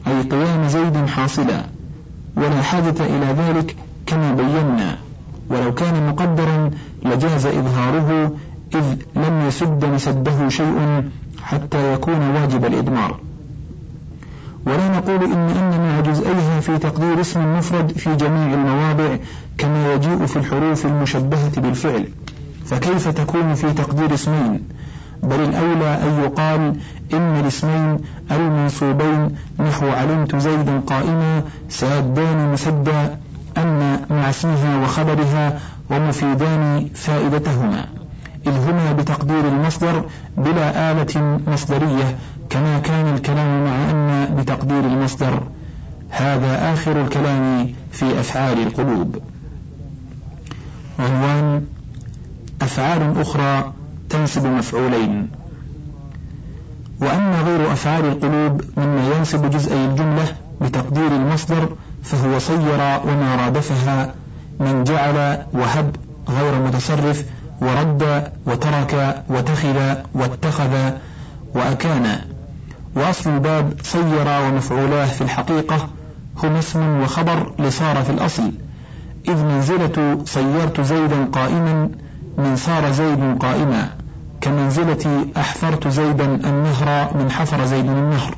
أي 0.06 0.22
قيام 0.22 0.68
زيد 0.68 1.06
حاصلا 1.06 1.62
ولا 2.36 2.62
حاجة 2.62 2.94
إلى 3.00 3.34
ذلك 3.38 3.76
كما 4.06 4.32
بينا. 4.32 4.98
ولو 5.50 5.74
كان 5.74 6.08
مقدرا 6.08 6.70
لجاز 7.04 7.46
إظهاره 7.46 8.32
إذ 8.74 8.96
لم 9.16 9.44
يسد 9.48 9.84
مسده 9.84 10.48
شيء 10.48 11.02
حتى 11.42 11.92
يكون 11.94 12.30
واجب 12.30 12.64
الإضمار 12.64 13.20
ولا 14.66 14.88
نقول 14.88 15.24
إن 15.24 15.48
إن 15.48 15.80
مع 15.80 16.00
جزئيها 16.00 16.60
في 16.60 16.78
تقدير 16.78 17.20
اسم 17.20 17.58
مفرد 17.58 17.92
في 17.92 18.16
جميع 18.16 18.54
المواضع 18.54 19.16
كما 19.58 19.94
يجيء 19.94 20.26
في 20.26 20.36
الحروف 20.36 20.86
المشبهة 20.86 21.60
بالفعل. 21.60 22.08
فكيف 22.64 23.08
تكون 23.08 23.54
في 23.54 23.72
تقدير 23.72 24.14
اسمين؟ 24.14 24.62
بل 25.26 25.40
الأولى 25.40 25.94
أن 26.02 26.22
يقال 26.24 26.76
إن 27.12 27.40
الاسمين 27.40 27.98
المنصوبين 28.30 29.36
نحو 29.60 29.88
علمت 29.88 30.36
زيدا 30.36 30.80
قائما 30.86 31.42
سادان 31.68 32.52
مسدى 32.52 33.08
أن 33.56 34.00
مع 34.10 34.30
اسمها 34.30 34.84
وخبرها 34.84 35.58
ومفيدان 35.90 36.88
فائدتهما. 36.94 37.86
إذ 38.46 38.52
هما 38.52 38.92
بتقدير 38.92 39.48
المصدر 39.48 40.04
بلا 40.36 40.92
آلة 40.92 41.40
مصدرية 41.46 42.16
كما 42.50 42.78
كان 42.78 43.14
الكلام 43.14 43.64
مع 43.64 43.90
أن 43.90 44.34
بتقدير 44.36 44.80
المصدر. 44.80 45.42
هذا 46.10 46.72
آخر 46.72 47.00
الكلام 47.00 47.72
في 47.92 48.20
أفعال 48.20 48.58
القلوب. 48.66 49.16
عنوان 50.98 51.64
أفعال 52.62 53.20
أخرى 53.20 53.72
تنسب 54.10 54.46
مفعولين 54.46 55.28
وأما 57.00 57.42
غير 57.42 57.72
أفعال 57.72 58.04
القلوب 58.04 58.62
مما 58.76 59.16
ينسب 59.16 59.50
جزئي 59.50 59.84
الجملة 59.84 60.24
بتقدير 60.60 61.06
المصدر 61.06 61.68
فهو 62.02 62.38
صير 62.38 62.80
وما 63.06 63.36
رادفها 63.44 64.14
من 64.60 64.84
جعل 64.84 65.42
وهب 65.52 65.96
غير 66.28 66.62
متصرف 66.62 67.24
ورد 67.60 68.32
وترك 68.46 69.24
وتخذ 69.28 69.94
واتخذ 70.14 70.90
وأكان. 71.54 72.18
وأصل 72.96 73.30
الباب 73.30 73.72
صير 73.82 74.28
ومفعولاه 74.28 75.06
في 75.06 75.20
الحقيقة 75.20 75.88
هما 76.42 76.58
اسم 76.58 77.00
وخبر 77.02 77.52
لصار 77.58 78.02
في 78.02 78.10
الأصل. 78.10 78.52
إذ 79.28 79.44
منزلة 79.44 80.18
صيرت 80.24 80.80
زيدا 80.80 81.24
قائما 81.32 81.90
من 82.38 82.56
صار 82.56 82.92
زيد 82.92 83.38
قائما. 83.40 83.90
كمنزلة 84.40 85.26
أحفرت 85.36 85.88
زيدا 85.88 86.24
النهر 86.24 87.10
من 87.14 87.30
حفر 87.30 87.64
زيد 87.64 87.86
النهر. 87.86 88.34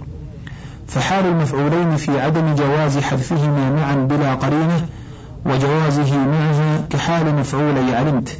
فحال 0.88 1.26
المفعولين 1.26 1.96
في 1.96 2.20
عدم 2.20 2.54
جواز 2.54 2.98
حذفهما 2.98 3.70
معا 3.70 3.94
بلا 3.94 4.34
قرينة 4.34 4.86
وجوازه 5.46 6.16
معها 6.16 6.84
كحال 6.90 7.34
مفعولي 7.34 7.96
علمت. 7.96 8.38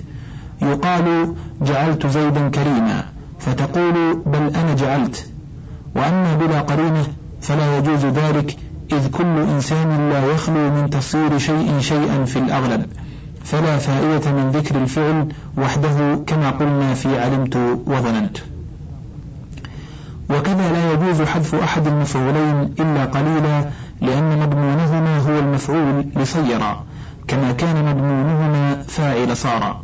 يقال 0.63 1.35
جعلت 1.63 2.07
زيدا 2.07 2.49
كريما. 2.49 3.05
فتقول 3.39 4.23
بل 4.27 4.55
أنا 4.57 4.75
جعلت. 4.75 5.27
وأما 5.97 6.35
بلا 6.35 6.61
قرينة 6.61 7.07
فلا 7.41 7.79
يجوز 7.79 8.05
ذلك 8.05 8.57
إذ 8.93 9.09
كل 9.11 9.39
إنسان 9.55 10.11
لا 10.11 10.27
يخلو 10.27 10.71
من 10.71 10.91
تصير 10.91 11.39
شيء 11.39 11.79
شيئا 11.81 12.25
في 12.25 12.39
الأغلب. 12.39 12.87
فلا 13.51 13.79
فائدة 13.79 14.33
من 14.33 14.51
ذكر 14.51 14.77
الفعل 14.77 15.29
وحده 15.59 16.21
كما 16.27 16.51
قلنا 16.51 16.95
في 16.95 17.21
علمت 17.21 17.57
وظننت. 17.87 18.39
وكذا 20.31 20.73
لا 20.73 20.93
يجوز 20.93 21.23
حذف 21.23 21.55
أحد 21.55 21.87
المفعولين 21.87 22.75
إلا 22.81 23.05
قليلا 23.05 23.65
لأن 24.01 24.39
مضمونهما 24.39 25.19
هو 25.19 25.39
المفعول 25.39 26.05
لصيرا 26.17 26.85
كما 27.29 27.53
كان 27.53 27.77
مضمونهما 27.85 28.83
فاعل 28.89 29.37
صار 29.37 29.81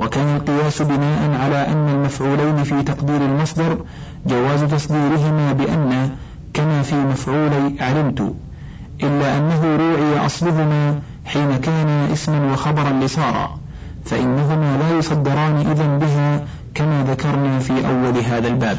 وكان 0.00 0.36
القياس 0.36 0.82
بناء 0.82 1.40
على 1.42 1.68
أن 1.68 1.88
المفعولين 1.88 2.64
في 2.64 2.82
تقدير 2.82 3.16
المصدر 3.16 3.78
جواز 4.26 4.64
تصديرهما 4.64 5.52
بأن 5.52 6.10
كما 6.54 6.82
في 6.82 6.94
مفعولي 6.94 7.74
علمت 7.80 8.34
إلا 9.02 9.38
أنه 9.38 9.76
روعي 9.76 10.26
أصلهما 10.26 11.00
حين 11.26 11.56
كان 11.56 11.88
اسما 12.12 12.52
وخبرا 12.52 12.90
لصارا 12.90 13.58
فإنهما 14.04 14.78
لا 14.78 14.98
يصدران 14.98 15.56
إذا 15.56 15.96
بها 15.96 16.44
كما 16.74 17.04
ذكرنا 17.08 17.58
في 17.58 17.72
أول 17.88 18.18
هذا 18.18 18.48
الباب. 18.48 18.78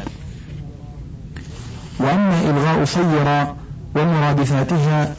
وأما 2.00 2.40
إلغاء 2.50 2.84
صير 2.84 3.46
ومرادفاتها 3.96 5.14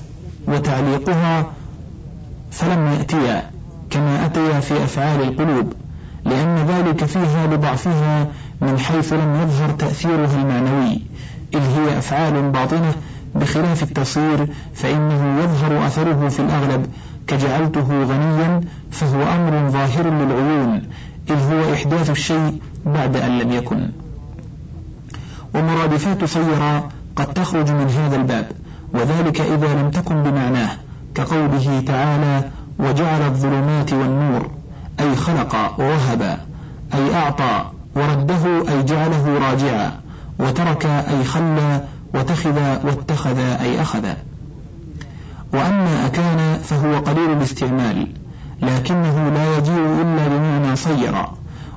وتعليقها 0.47 1.45
فلم 2.51 2.87
يأتيا 2.87 3.49
كما 3.89 4.25
أتيا 4.25 4.59
في 4.59 4.83
أفعال 4.83 5.21
القلوب 5.21 5.73
لأن 6.25 6.55
ذلك 6.55 7.05
فيها 7.05 7.47
لضعفها 7.47 8.27
من 8.61 8.79
حيث 8.79 9.13
لم 9.13 9.41
يظهر 9.43 9.69
تأثيرها 9.69 10.41
المعنوي 10.41 11.01
إذ 11.53 11.59
هي 11.59 11.97
أفعال 11.97 12.51
باطنة 12.51 12.93
بخلاف 13.35 13.83
التصير 13.83 14.47
فإنه 14.73 15.43
يظهر 15.43 15.87
أثره 15.87 16.29
في 16.29 16.39
الأغلب 16.39 16.85
كجعلته 17.29 18.03
غنيا 18.03 18.61
فهو 18.91 19.23
أمر 19.23 19.69
ظاهر 19.69 20.09
للعيون 20.09 20.81
إذ 21.29 21.53
هو 21.53 21.73
إحداث 21.73 22.09
الشيء 22.09 22.59
بعد 22.85 23.17
أن 23.17 23.37
لم 23.39 23.51
يكن. 23.51 23.89
ومرادفات 25.55 26.25
صيرا 26.25 26.89
قد 27.15 27.33
تخرج 27.33 27.71
من 27.71 27.89
هذا 27.89 28.15
الباب 28.15 28.51
وذلك 28.93 29.41
إذا 29.41 29.81
لم 29.81 29.91
تكن 29.91 30.23
بمعناه 30.23 30.69
كقوله 31.15 31.83
تعالى 31.87 32.49
وجعل 32.79 33.21
الظلمات 33.21 33.93
والنور 33.93 34.49
أي 34.99 35.15
خلق 35.15 35.79
ووهب 35.79 36.39
أي 36.93 37.15
أعطى 37.15 37.65
ورده 37.95 38.69
أي 38.69 38.83
جعله 38.83 39.39
راجعا 39.49 39.91
وترك 40.39 40.85
أي 40.85 41.23
خلى 41.23 41.83
وتخذ 42.13 42.59
واتخذ 42.85 43.39
أي 43.39 43.81
أخذ. 43.81 44.03
وأما 45.53 46.05
أكان 46.05 46.59
فهو 46.63 46.99
قليل 46.99 47.31
الاستعمال 47.31 48.07
لكنه 48.61 49.29
لا 49.29 49.57
يجيء 49.57 50.01
إلا 50.01 50.27
بمعنى 50.27 50.75
صير. 50.75 51.15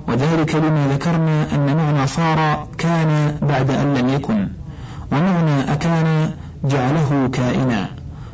وذلك 0.08 0.54
لما 0.54 0.88
ذكرنا 0.92 1.54
أن 1.54 1.76
معنى 1.76 2.06
صار 2.06 2.66
كان 2.78 3.36
بعد 3.42 3.70
أن 3.70 3.94
لم 3.94 4.08
يكن. 4.08 4.48
ومعنى 5.12 5.72
أكان 5.72 6.30
جعله 6.64 7.30
كائنا. 7.32 7.88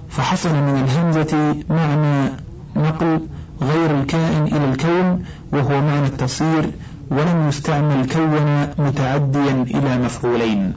فحصل 0.09 0.55
من 0.55 0.85
الهمزة 0.85 1.57
معنى 1.71 2.31
نقل 2.77 3.21
غير 3.63 4.01
الكائن 4.01 4.43
إلى 4.43 4.65
الكون 4.73 5.25
وهو 5.53 5.81
معنى 5.81 6.07
التصير 6.07 6.71
ولم 7.11 7.49
يستعمل 7.49 8.07
كون 8.09 8.67
متعديا 8.87 9.53
إلى 9.75 9.99
مفعولين. 10.05 10.73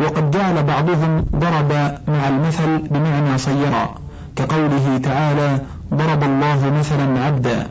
وقد 0.00 0.30
جعل 0.30 0.62
بعضهم 0.62 1.24
ضرب 1.36 1.72
مع 2.08 2.28
المثل 2.28 2.78
بمعنى 2.90 3.38
صيرا 3.38 3.94
كقوله 4.36 4.98
تعالى 5.02 5.60
ضرب 5.94 6.22
الله 6.22 6.70
مثلا 6.78 7.24
عبدا 7.24 7.66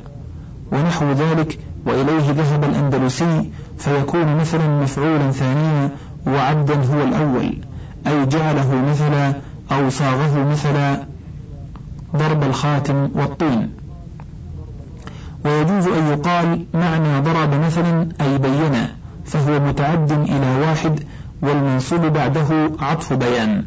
ونحو 0.72 1.12
ذلك 1.12 1.60
وإليه 1.86 2.32
ذهب 2.32 2.64
الأندلسي 2.64 3.50
فيكون 3.78 4.36
مثلا 4.36 4.68
مفعولا 4.68 5.32
ثانيا 5.32 5.90
وعبدا 6.28 6.74
هو 6.76 7.04
الأول 7.04 7.58
أي 8.08 8.26
جعله 8.26 8.76
مثلا 8.90 9.34
أو 9.72 9.90
صاغه 9.90 10.50
مثلا 10.52 11.04
ضرب 12.16 12.44
الخاتم 12.44 13.10
والطين 13.16 13.70
ويجوز 15.46 15.88
أن 15.88 16.08
يقال 16.08 16.66
معنى 16.74 17.20
ضرب 17.22 17.54
مثلا 17.66 18.10
أي 18.22 18.38
بين 18.38 18.88
فهو 19.26 19.60
متعد 19.60 20.12
إلى 20.12 20.66
واحد 20.68 21.00
والمنصوب 21.42 22.02
بعده 22.02 22.72
عطف 22.80 23.14
بيان. 23.14 23.64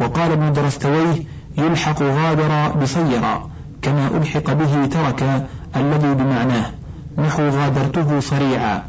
وقال 0.00 0.32
ابن 0.32 0.52
درستويه 0.52 1.22
يلحق 1.58 2.02
غادر 2.02 2.70
بصيرا 2.82 3.50
كما 3.82 4.08
ألحق 4.16 4.52
به 4.52 4.86
ترك 4.86 5.46
الذي 5.76 6.14
بمعناه. 6.14 6.66
نحو 7.18 7.48
غادرته 7.48 8.20
صريعا. 8.20 8.82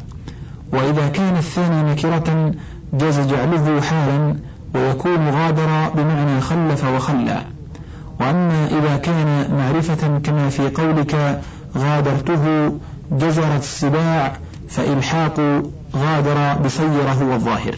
وإذا 0.72 1.08
كان 1.08 1.36
الثاني 1.36 1.92
نكرة 1.92 2.54
جاز 2.92 3.20
جعله 3.20 3.80
حالا 3.80 4.36
ويكون 4.74 5.28
غادر 5.28 5.88
بمعنى 5.94 6.40
خلف 6.40 6.84
وخلى. 6.84 7.42
وأما 8.20 8.66
إذا 8.66 8.96
كان 8.96 9.56
معرفة 9.58 10.18
كما 10.18 10.48
في 10.48 10.68
قولك 10.68 11.40
غادرته 11.76 12.72
جزرت 13.12 13.62
السباع 13.62 14.36
فإلحاق 14.68 15.40
غادر 15.96 16.62
بصير 16.64 17.10
هو 17.22 17.34
الظاهر 17.34 17.74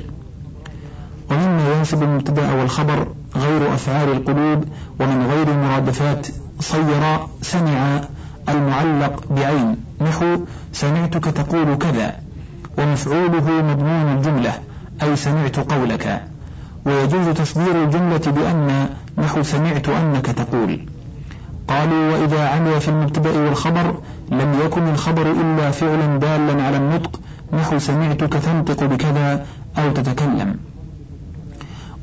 ومما 1.31 1.75
ينسب 1.79 2.03
المبتدأ 2.03 2.53
والخبر 2.53 3.07
غير 3.37 3.75
أفعال 3.75 4.09
القلوب 4.09 4.65
ومن 5.01 5.27
غير 5.31 5.49
المرادفات 5.49 6.27
صير 6.61 7.03
سمع 7.43 8.01
المعلق 8.49 9.25
بعين. 9.31 9.77
نحو 10.01 10.37
سمعتك 10.73 11.25
تقول 11.25 11.77
كذا 11.79 12.17
ومفعوله 12.79 13.63
مضمون 13.63 14.17
الجملة 14.17 14.53
أي 15.03 15.17
سمعت 15.17 15.73
قولك. 15.73 16.23
ويجوز 16.85 17.29
تصدير 17.29 17.85
الجملة 17.85 18.19
بأن 18.27 18.89
نحو 19.19 19.43
سمعت 19.43 19.89
أنك 19.89 20.27
تقول. 20.27 20.87
قالوا 21.69 22.13
وإذا 22.13 22.49
عمل 22.49 22.81
في 22.81 22.89
المبتدأ 22.89 23.41
والخبر 23.41 23.95
لم 24.31 24.61
يكن 24.65 24.89
الخبر 24.89 25.31
إلا 25.31 25.71
فعلا 25.71 26.19
دالا 26.19 26.63
على 26.63 26.77
النطق 26.77 27.21
نحو 27.53 27.79
سمعتك 27.79 28.33
تنطق 28.33 28.85
بكذا 28.85 29.47
أو 29.79 29.91
تتكلم. 29.91 30.57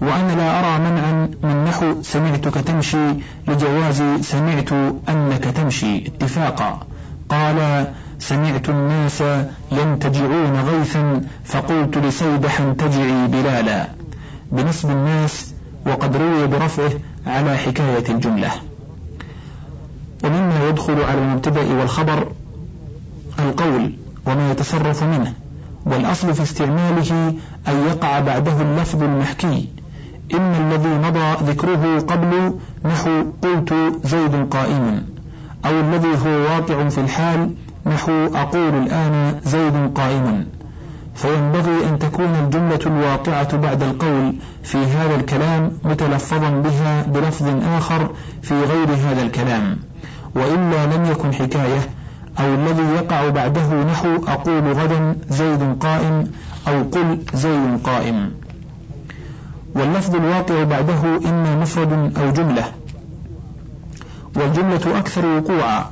وأنا 0.02 0.32
لا 0.32 0.60
أرى 0.60 0.80
منعا 0.80 1.30
من 1.44 1.64
نحو 1.64 2.02
سمعتك 2.02 2.54
تمشي 2.54 3.08
لجواز 3.48 4.04
سمعت 4.22 4.72
أنك 5.10 5.44
تمشي 5.44 6.08
اتفاقا. 6.08 6.80
قال 7.30 7.88
سمعت 8.20 8.70
الناس 8.70 9.24
ينتجعون 9.72 10.56
غيثا 10.70 11.22
فقلت 11.46 11.98
لسيدح 11.98 12.62
انتجعي 12.62 13.28
بلالا. 13.28 13.88
بنصب 14.52 14.90
الناس 14.90 15.54
وقد 15.86 16.18
روي 16.18 16.48
برفعه 16.48 16.92
على 17.28 17.58
حكاية 17.58 18.10
الجملة. 18.10 18.52
ومما 20.24 20.70
يدخل 20.70 21.04
على 21.04 21.22
المبتدأ 21.22 21.74
والخبر 21.80 22.28
القول 23.40 23.94
وما 24.26 24.52
يتصرف 24.52 25.04
منه 25.04 25.34
والأصل 25.86 26.34
في 26.34 26.44
استعماله 26.44 27.34
أن 27.68 27.86
يقع 27.88 28.20
بعده 28.20 28.62
اللفظ 28.62 29.04
المحكي. 29.04 29.70
إما 30.34 30.58
الذي 30.58 30.90
مضى 30.90 31.52
ذكره 31.52 32.00
قبل 32.00 32.54
نحو 32.86 33.24
قلت 33.42 33.74
زيد 34.04 34.48
قائم 34.52 35.04
أو 35.66 35.80
الذي 35.80 36.08
هو 36.08 36.30
واقع 36.30 36.90
في 36.90 37.02
الحال 37.02 37.54
نحو 37.86 38.12
أقول 38.36 38.74
الآن 38.74 39.40
زيد 39.44 39.94
قائم. 39.96 40.46
فينبغي 41.16 41.90
أن 41.90 42.00
تكون 42.00 42.36
الجملة 42.44 42.80
الواقعة 42.86 43.58
بعد 43.58 43.84
القول 43.84 44.34
في 44.64 44.78
هذا 44.78 45.16
الكلام 45.16 45.72
متلفظا 45.84 46.50
بها 46.50 47.04
بلفظ 47.04 47.48
آخر 47.78 48.10
في 48.42 48.54
غير 48.54 48.90
هذا 48.90 49.22
الكلام. 49.22 49.78
وإلا 50.36 50.86
لم 50.96 51.06
يكن 51.06 51.34
حكاية 51.34 51.90
أو 52.40 52.54
الذي 52.54 52.84
يقع 52.84 53.30
بعده 53.30 53.84
نحو 53.84 54.08
أقول 54.28 54.74
غدا 54.74 55.16
زيد 55.30 55.78
قائم 55.80 56.32
أو 56.68 56.84
قل 56.84 57.20
زيد 57.34 57.80
قائم. 57.84 58.32
واللفظ 59.76 60.16
الواقع 60.16 60.64
بعده 60.64 61.30
إما 61.30 61.56
مفرد 61.56 62.18
أو 62.18 62.32
جملة. 62.32 62.64
والجملة 64.36 65.00
أكثر 65.00 65.26
وقوعا 65.26 65.86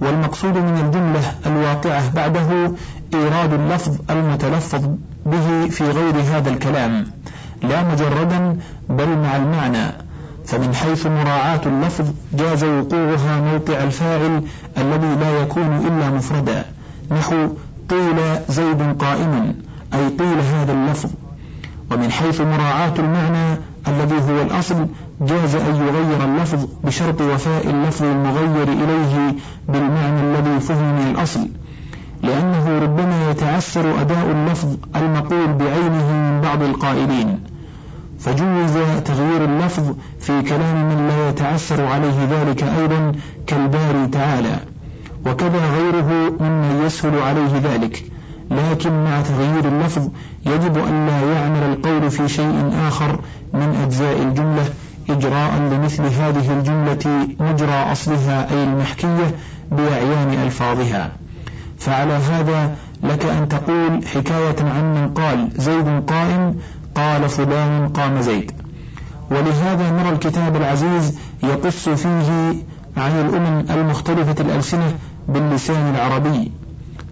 والمقصود 0.00 0.56
من 0.56 0.82
الجملة 0.86 1.34
الواقعة 1.46 2.14
بعده 2.14 2.72
إيراد 3.14 3.52
اللفظ 3.52 3.96
المتلفظ 4.10 4.88
به 5.26 5.68
في 5.68 5.84
غير 5.84 6.14
هذا 6.16 6.50
الكلام 6.50 7.06
لا 7.62 7.82
مجردا 7.82 8.56
بل 8.88 9.08
مع 9.08 9.36
المعنى. 9.36 10.09
فمن 10.50 10.74
حيث 10.74 11.06
مراعاة 11.06 11.60
اللفظ 11.66 12.04
جاز 12.32 12.64
وقوعها 12.64 13.40
موقع 13.40 13.82
الفاعل 13.82 14.42
الذي 14.78 15.14
لا 15.20 15.42
يكون 15.42 15.76
إلا 15.86 16.10
مفردا. 16.10 16.64
نحو 17.10 17.48
قيل 17.90 18.16
زيد 18.48 18.82
قائم 18.98 19.54
أي 19.94 20.08
قيل 20.08 20.38
هذا 20.54 20.72
اللفظ. 20.72 21.10
ومن 21.90 22.10
حيث 22.10 22.40
مراعاة 22.40 22.94
المعنى 22.98 23.58
الذي 23.88 24.14
هو 24.14 24.42
الأصل 24.42 24.86
جاز 25.20 25.54
أن 25.54 25.76
يغير 25.76 26.24
اللفظ 26.24 26.66
بشرط 26.84 27.20
وفاء 27.20 27.70
اللفظ 27.70 28.04
المغير 28.04 28.68
إليه 28.68 29.34
بالمعنى 29.68 30.20
الذي 30.20 30.60
فهم 30.60 30.94
من 30.94 31.14
الأصل. 31.14 31.48
لأنه 32.22 32.78
ربما 32.78 33.30
يتعسر 33.30 34.00
أداء 34.00 34.30
اللفظ 34.30 34.76
المقول 34.96 35.52
بعينه 35.52 36.12
من 36.12 36.40
بعض 36.40 36.62
القائلين. 36.62 37.49
فجوز 38.20 38.72
تغيير 39.04 39.44
اللفظ 39.44 39.94
في 40.20 40.42
كلام 40.42 40.88
من 40.88 41.08
لا 41.08 41.28
يتعسر 41.28 41.86
عليه 41.86 42.28
ذلك 42.30 42.62
أيضا 42.62 43.12
كالباري 43.46 44.06
تعالى. 44.12 44.56
وكذا 45.26 45.70
غيره 45.76 46.32
ممن 46.40 46.82
يسهل 46.86 47.18
عليه 47.18 47.58
ذلك. 47.64 48.04
لكن 48.50 49.04
مع 49.04 49.20
تغيير 49.20 49.64
اللفظ 49.64 50.08
يجب 50.46 50.78
أن 50.78 51.06
لا 51.06 51.32
يعمل 51.32 51.62
القول 51.62 52.10
في 52.10 52.28
شيء 52.28 52.72
آخر 52.88 53.20
من 53.54 53.76
أجزاء 53.84 54.22
الجملة 54.22 54.64
إجراء 55.10 55.52
لمثل 55.72 56.02
هذه 56.02 56.52
الجملة 56.58 57.28
مجرى 57.40 57.92
أصلها 57.92 58.50
أي 58.50 58.64
المحكية 58.64 59.34
بأعيان 59.72 60.42
ألفاظها. 60.44 61.12
فعلى 61.78 62.12
هذا 62.12 62.76
لك 63.02 63.24
أن 63.24 63.48
تقول 63.48 64.06
حكاية 64.06 64.56
عن 64.60 64.94
من 64.94 65.14
قال 65.14 65.48
زيد 65.56 66.04
قائم 66.06 66.56
قال 67.00 67.28
فلان 67.28 67.88
قام 67.88 68.20
زيد. 68.20 68.52
ولهذا 69.30 69.90
نرى 69.90 70.08
الكتاب 70.08 70.56
العزيز 70.56 71.18
يقص 71.42 71.88
فيه 71.88 72.54
عن 72.96 73.10
الأمم 73.20 73.64
المختلفة 73.70 74.42
الألسنة 74.44 74.94
باللسان 75.28 75.94
العربي 75.94 76.52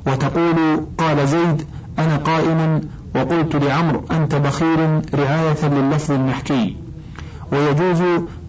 وتقول 0.07 0.87
قال 0.99 1.29
زيد 1.29 1.67
أنا 1.99 2.17
قائم 2.17 2.81
وقلت 3.15 3.57
لعمر 3.57 4.03
أنت 4.11 4.35
بخير 4.35 5.01
رعاية 5.15 5.69
لللفظ 5.69 6.13
المحكي. 6.13 6.77
ويجوز 7.53 8.03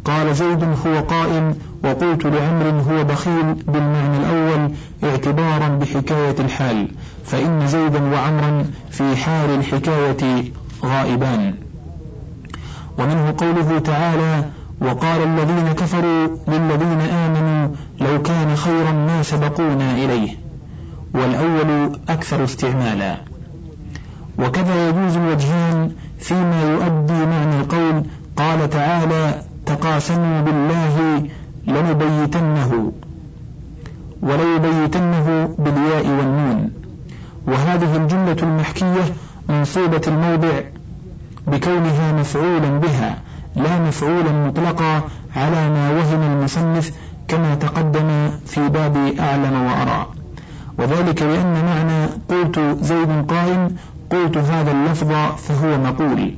قال 0.05 0.35
زيد 0.35 0.63
هو 0.63 0.99
قائم 0.99 1.55
وقلت 1.83 2.25
لعمر 2.25 2.83
هو 2.89 3.03
بخيل 3.03 3.53
بالمعنى 3.53 4.17
الأول 4.17 4.71
اعتبارا 5.03 5.67
بحكاية 5.67 6.35
الحال 6.39 6.87
فإن 7.25 7.67
زيدا 7.67 8.03
وعمرا 8.11 8.65
في 8.91 9.15
حال 9.15 9.49
الحكاية 9.49 10.43
غائبان. 10.85 11.53
ومنه 12.97 13.33
قوله 13.37 13.79
تعالى 13.79 14.45
وقال 14.81 15.23
الذين 15.23 15.71
كفروا 15.71 16.27
للذين 16.47 17.01
آمنوا 17.01 17.67
لو 18.01 18.21
كان 18.21 18.55
خيرا 18.55 18.91
ما 18.91 19.23
سبقونا 19.23 19.91
إليه. 19.91 20.35
والأول 21.13 21.99
أكثر 22.09 22.43
استعمالا. 22.43 23.17
وكذا 24.39 24.89
يجوز 24.89 25.15
الوجهان 25.17 25.91
فيما 26.19 26.61
يؤدي 26.71 27.25
معنى 27.25 27.59
القول 27.59 28.03
قال 28.37 28.69
تعالى 28.69 29.41
تقاسموا 29.65 30.41
بالله 30.41 31.23
لنبيتنه 31.67 32.91
وليبيتنه 34.21 35.55
بالياء 35.59 36.07
والنون. 36.07 36.71
وهذه 37.47 37.95
الجملة 37.95 38.37
المحكية 38.43 39.13
منصوبة 39.49 40.01
الموضع 40.07 40.61
بكونها 41.47 42.11
مفعولا 42.11 42.69
بها 42.69 43.17
لا 43.55 43.79
مفعولا 43.79 44.31
مطلقا 44.47 45.01
على 45.35 45.69
ما 45.69 45.89
وهم 45.89 46.21
المصنف 46.21 46.91
كما 47.27 47.55
تقدم 47.55 48.29
في 48.45 48.69
باب 48.69 48.97
أعلم 49.19 49.65
وأرى. 49.65 50.07
وذلك 50.77 51.21
لأن 51.21 51.65
معنى 51.65 52.05
قلت 52.29 52.59
زيد 52.81 53.25
قائم 53.27 53.75
قلت 54.09 54.37
هذا 54.37 54.71
اللفظ 54.71 55.11
فهو 55.37 55.77
مقول. 55.77 56.33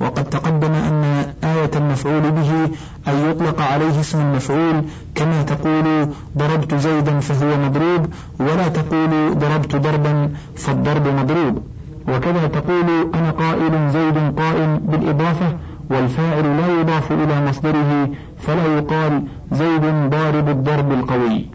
وقد 0.00 0.24
تقدم 0.24 0.72
أن 0.72 1.04
آية 1.44 1.70
المفعول 1.76 2.20
به 2.20 2.64
أن 3.08 3.30
يطلق 3.30 3.60
عليه 3.60 4.00
اسم 4.00 4.20
المفعول 4.20 4.82
كما 5.14 5.42
تقول 5.42 6.08
ضربت 6.38 6.74
زيدا 6.74 7.20
فهو 7.20 7.56
مضروب 7.56 8.06
ولا 8.40 8.68
تقول 8.68 9.38
ضربت 9.38 9.76
ضربا 9.76 10.30
فالضرب 10.56 11.08
مضروب. 11.08 11.62
وكذا 12.08 12.46
تقول 12.46 13.10
أنا 13.14 13.30
قائل 13.30 13.90
زيد 13.90 14.18
قائم 14.38 14.80
بالإضافة 14.88 15.56
والفاعل 15.90 16.56
لا 16.56 16.80
يضاف 16.80 17.12
إلى 17.12 17.46
مصدره 17.48 18.08
فلا 18.38 18.66
يقال 18.76 19.22
زيد 19.52 19.82
ضارب 20.10 20.48
الضرب 20.48 20.92
القوي. 20.92 21.46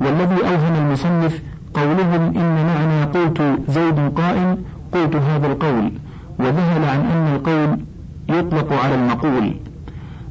والذي 0.00 0.40
أوهم 0.42 0.74
المصنف 0.86 1.42
قولهم 1.74 2.22
إن 2.36 2.66
معنى 2.66 3.04
قلت 3.04 3.58
زيد 3.68 4.12
قائم 4.16 4.56
قلت 4.92 5.16
هذا 5.16 5.46
القول 5.46 5.92
وذهل 6.38 6.84
عن 6.84 7.00
أن 7.00 7.34
القول 7.34 7.78
يطلق 8.28 8.72
على 8.84 8.94
المقول. 8.94 9.56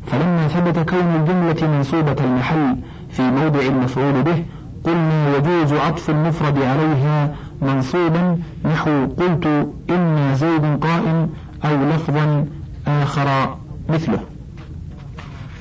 فلما 0.08 0.48
ثبت 0.48 0.90
كون 0.90 1.16
الجملة 1.16 1.78
منصوبة 1.78 2.16
المحل 2.24 2.76
في 3.10 3.22
موضع 3.22 3.60
المفعول 3.60 4.22
به 4.24 4.44
قلنا 4.84 5.38
يجوز 5.38 5.74
عطف 5.74 6.10
المفرد 6.10 6.58
عليها 6.58 7.36
منصوبا. 7.62 8.38
نحو 8.66 9.06
قلت 9.18 9.46
إن 9.90 10.36
زيد 10.36 10.80
قائم 10.82 11.30
أو 11.66 11.76
لفظا 11.96 12.46
آخر 12.88 13.58
مثله. 13.90 14.20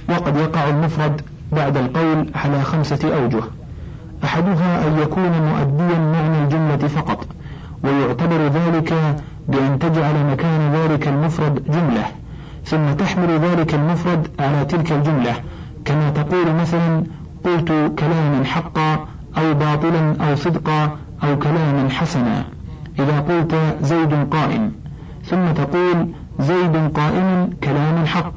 وقد 0.08 0.36
يقع 0.36 0.68
المفرد 0.68 1.20
بعد 1.52 1.76
القول 1.76 2.30
على 2.34 2.62
خمسة 2.62 3.16
أوجه. 3.22 3.42
أحدها 4.24 4.88
أن 4.88 4.98
يكون 4.98 5.30
مؤديا 5.30 5.98
معنى 5.98 6.44
الجملة 6.44 6.88
فقط 6.88 7.26
ويعتبر 7.84 8.46
ذلك 8.46 8.94
بأن 9.48 9.78
تجعل 9.78 10.26
مكان 10.32 10.72
ذلك 10.72 11.08
المفرد 11.08 11.62
جملة 11.70 12.04
ثم 12.64 12.92
تحمل 12.92 13.38
ذلك 13.38 13.74
المفرد 13.74 14.28
على 14.40 14.64
تلك 14.64 14.92
الجملة. 14.92 15.34
كما 15.84 16.10
تقول 16.10 16.54
مثلا 16.60 17.04
قلت 17.44 17.68
كلاما 17.98 18.44
حقا 18.44 19.07
أو 19.38 19.54
باطلا 19.54 20.16
أو 20.20 20.36
صدقا 20.36 20.96
أو 21.24 21.38
كلاما 21.38 21.88
حسنا. 21.90 22.44
إذا 22.98 23.20
قلت 23.20 23.54
زيد 23.82 24.14
قائم 24.30 24.72
ثم 25.24 25.52
تقول 25.52 26.08
زيد 26.40 26.76
قائم 26.94 27.50
كلام 27.64 28.06
حق 28.06 28.34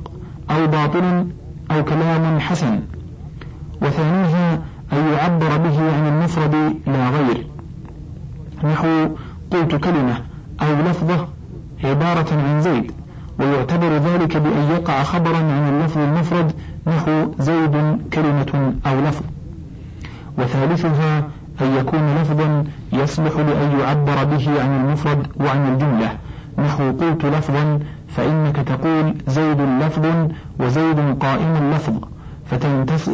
أو 0.52 0.68
باطل 0.68 1.28
أو 1.72 1.84
كلام 1.84 2.40
حسن. 2.40 2.80
وثانيها 3.82 4.54
أن 4.94 5.14
يعبر 5.14 5.58
به 5.58 5.78
عن 5.94 6.08
المفرد 6.08 6.76
لا 6.88 7.10
غير. 7.10 7.48
نحو 8.64 9.08
قلت 9.52 9.76
كلمة 9.76 10.18
أو 10.62 10.74
لفظة 10.90 11.28
عبارة 11.84 12.28
عن 12.32 12.62
زيد 12.62 12.92
ويعتبر 13.40 13.98
ذلك 13.98 14.38
بأن 14.38 14.72
يقع 14.72 15.04
خبرا 15.04 15.38
عن 15.38 15.74
اللفظ 15.74 15.98
المفرد 15.98 16.52
نحو 16.88 17.32
زيد 17.40 17.98
كلمة 18.14 18.74
أو 18.86 19.00
لفظ. 19.00 19.24
وثالثها 20.42 21.18
أن 21.62 21.76
يكون 21.80 22.16
لفظا 22.22 22.64
يصلح 22.94 23.36
لأن 23.36 23.80
يعبر 23.80 24.24
به 24.24 24.62
عن 24.62 24.86
المفرد 24.86 25.28
وعن 25.40 25.74
الجملة. 25.74 26.18
نحو 26.58 26.92
قلت 26.92 27.26
لفظا 27.26 27.80
فإنك 28.16 28.56
تقول 28.56 29.16
زيد 29.28 29.62
لفظ 29.62 30.06
وزيد 30.60 31.00
قائم 31.20 31.72
لفظ. 31.74 31.94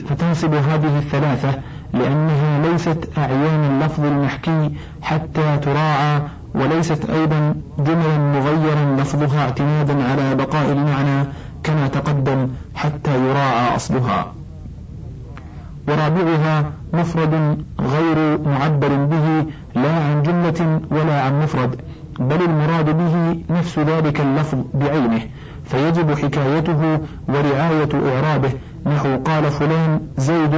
فتنصب 0.10 0.54
هذه 0.54 0.98
الثلاثة 0.98 1.60
لأنها 1.94 2.72
ليست 2.72 3.10
أعيان 3.18 3.64
اللفظ 3.72 4.06
المحكي 4.06 4.72
حتى 5.02 5.58
تراعى 5.58 6.22
وليست 6.56 7.10
أيضا 7.10 7.56
جملا 7.80 8.18
مغيرا 8.18 8.96
لفظها 9.00 9.42
اعتمادا 9.44 10.04
على 10.04 10.36
بقاء 10.36 10.72
المعنى 10.72 11.28
كما 11.64 11.88
تقدم 11.88 12.48
حتى 12.76 13.12
يراعى 13.30 13.76
أصلها. 13.76 14.34
ورابعها 15.88 16.72
مفرد 16.94 17.58
غير 17.80 18.40
معبر 18.46 18.88
به 18.88 19.46
لا 19.76 19.94
عن 19.96 20.24
جملة 20.24 20.82
ولا 20.92 21.22
عن 21.22 21.42
مفرد 21.44 21.82
بل 22.20 22.42
المراد 22.42 22.98
به 22.98 23.40
نفس 23.50 23.80
ذلك 23.80 24.22
اللفظ 24.22 24.58
بعينه 24.74 25.22
فيجب 25.66 26.12
حكايته 26.12 27.00
ورعاية 27.28 27.90
إعرابه 27.94 28.50
نحو 28.86 29.18
قال 29.18 29.52
فلان 29.52 30.00
زيد 30.18 30.54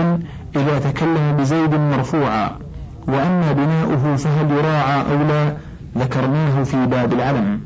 إذا 0.56 0.80
تكلم 0.80 1.36
بزيد 1.40 1.74
مرفوعا 1.74 2.52
وأما 3.08 3.52
بناؤه 3.52 4.16
فهل 4.16 4.52
يراعى 4.52 5.02
أو 5.02 5.28
لا 5.28 5.54
ذكرناه 5.98 6.64
في 6.64 6.86
باب 6.86 7.14
العلم. 7.14 7.60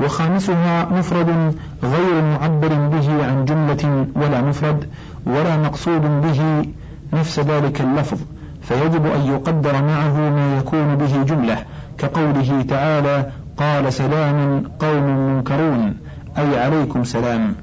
وخامسها 0.00 0.88
مفرد 0.98 1.54
غير 1.82 2.22
معبر 2.22 2.68
به 2.68 3.26
عن 3.26 3.44
جملة 3.44 4.06
ولا 4.16 4.40
مفرد 4.42 4.88
ولا 5.26 5.56
مقصود 5.56 6.02
به 6.22 6.66
نفس 7.12 7.40
ذلك 7.40 7.80
اللفظ 7.80 8.18
فيجب 8.62 9.06
أن 9.06 9.20
يقدر 9.20 9.72
معه 9.72 10.30
ما 10.30 10.58
يكون 10.58 10.96
به 10.96 11.22
جملة 11.22 11.58
كقوله 11.98 12.62
تعالى 12.68 13.26
قال 13.56 13.92
سلام 13.92 14.62
قوم 14.78 15.02
منكرون 15.04 15.96
أي 16.38 16.58
عليكم 16.58 17.04
سلام. 17.04 17.54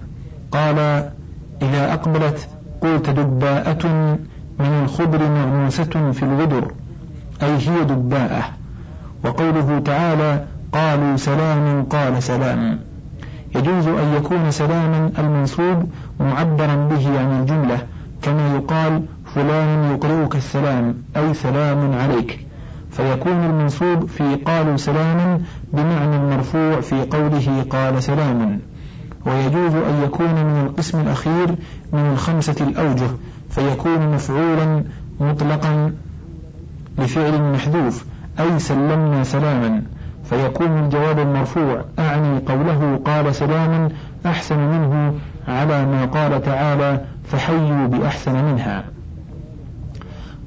قال 0.52 0.80
إذا 1.62 1.94
أقبلت 1.94 2.48
قلت 2.82 3.10
دباءة 3.10 3.88
من 4.60 4.82
الخضر 4.84 5.30
مغموسة 5.30 6.12
في 6.12 6.24
الغدر 6.24 6.72
أي 7.44 7.58
هي 7.58 7.84
دباءة. 7.84 8.44
وقوله 9.24 9.82
تعالى 9.86 10.46
قالوا 10.74 11.18
سلام 11.18 11.84
قال 11.84 12.24
سلام 12.24 12.80
يجوز 13.56 13.88
أن 13.88 14.14
يكون 14.18 14.52
سلاما 14.52 15.12
المنصوب 15.20 15.84
معبرا 16.20 16.76
به 16.76 17.20
عن 17.20 17.42
الجملة 17.42 17.88
كما 18.22 18.56
يقال 18.56 19.04
فلان 19.36 19.92
يقرئك 19.92 20.36
السلام 20.36 20.96
أي 21.18 21.34
سلام 21.34 21.94
عليك. 21.94 22.46
فيكون 22.92 23.44
المنصوب 23.46 24.06
في 24.06 24.36
قالوا 24.36 24.78
سلاما 24.78 25.42
بمعنى 25.74 26.16
المرفوع 26.16 26.82
في 26.82 27.02
قوله 27.02 27.66
قال 27.70 28.04
سلام 28.04 28.60
ويجوز 29.26 29.76
أن 29.76 30.04
يكون 30.04 30.34
من 30.34 30.66
القسم 30.66 31.02
الأخير 31.02 31.56
من 31.94 32.12
الخمسة 32.14 32.56
الأوجه 32.62 33.08
فيكون 33.50 34.14
مفعولا 34.14 34.84
مطلقا 35.20 35.94
لفعل 37.00 37.52
محذوف 37.54 38.06
أي 38.40 38.60
سلمنا 38.60 39.24
سلاما. 39.24 39.82
فيكون 40.32 40.80
الجواب 40.80 41.20
المرفوع 41.20 41.86
أعني 42.00 42.40
قوله 42.40 43.00
قال 43.06 43.36
سلاما 43.36 43.90
أحسن 44.26 44.58
منه 44.58 45.14
على 45.48 45.86
ما 45.86 46.06
قال 46.06 46.44
تعالى 46.44 47.02
فحيوا 47.26 47.88
بأحسن 47.88 48.46
منها. 48.46 48.84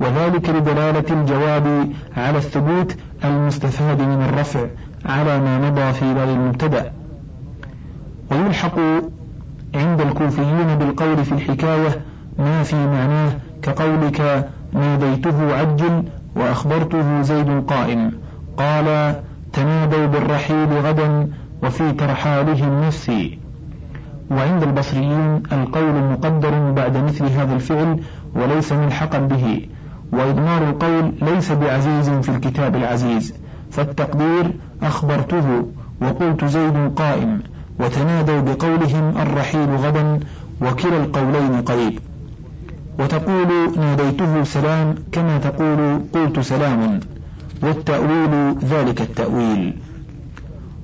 وذلك 0.00 0.50
لدلالة 0.50 1.04
الجواب 1.10 1.88
على 2.16 2.38
الثبوت 2.38 2.96
المستفاد 3.24 4.00
من 4.00 4.22
الرفع 4.22 4.60
على 5.06 5.40
ما 5.40 5.70
مضى 5.70 5.92
في 5.92 6.14
باب 6.14 6.28
المبتدأ. 6.28 6.92
ويلحق 8.30 8.78
عند 9.74 10.00
الكوفيين 10.00 10.78
بالقول 10.78 11.24
في 11.24 11.32
الحكاية 11.32 12.00
ما 12.38 12.62
في 12.62 12.76
معناه 12.76 13.32
كقولك 13.62 14.48
ناديته 14.72 15.56
عجل 15.56 16.02
وأخبرته 16.36 17.22
زيد 17.22 17.64
قائم. 17.66 18.12
قال 18.56 19.14
تنادوا 19.54 20.06
بالرحيل 20.06 20.72
غدا 20.72 21.28
وفي 21.62 21.92
ترحالهم 21.92 22.84
نفسي 22.84 23.38
وعند 24.30 24.62
البصريين 24.62 25.42
القول 25.52 25.94
مقدر 26.12 26.72
بعد 26.72 26.96
مثل 26.96 27.24
هذا 27.24 27.54
الفعل 27.54 28.00
وليس 28.34 28.72
ملحقا 28.72 29.18
به. 29.18 29.66
وإضمار 30.12 30.68
القول 30.68 31.12
ليس 31.22 31.52
بعزيز 31.52 32.10
في 32.10 32.28
الكتاب 32.28 32.76
العزيز. 32.76 33.34
فالتقدير 33.70 34.50
أخبرته 34.82 35.66
وقلت 36.02 36.44
زيد 36.44 36.92
قائم. 36.96 37.42
وتنادوا 37.80 38.40
بقولهم 38.40 39.16
الرحيل 39.22 39.70
غدا 39.76 40.20
وكلا 40.62 40.96
القولين 40.96 41.62
قريب. 41.62 41.98
وتقول 42.98 43.48
ناديته 43.76 44.42
سلام 44.42 44.94
كما 45.12 45.38
تقول 45.38 46.00
قلت 46.14 46.40
سلام. 46.40 47.00
والتأويل 47.64 48.58
ذلك 48.64 49.00
التأويل. 49.00 49.76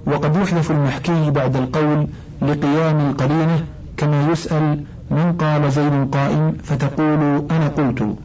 وقد 0.06 0.36
يحذف 0.36 0.70
المحكي 0.70 1.30
بعد 1.30 1.56
القول 1.56 2.06
لقيام 2.42 3.10
القرينة 3.10 3.64
كما 3.96 4.28
يسأل 4.32 4.84
من 5.10 5.32
قال 5.32 5.72
زيد 5.72 6.08
قائم 6.12 6.56
فتقول 6.62 7.46
أنا 7.50 7.68
قلت. 7.68 8.16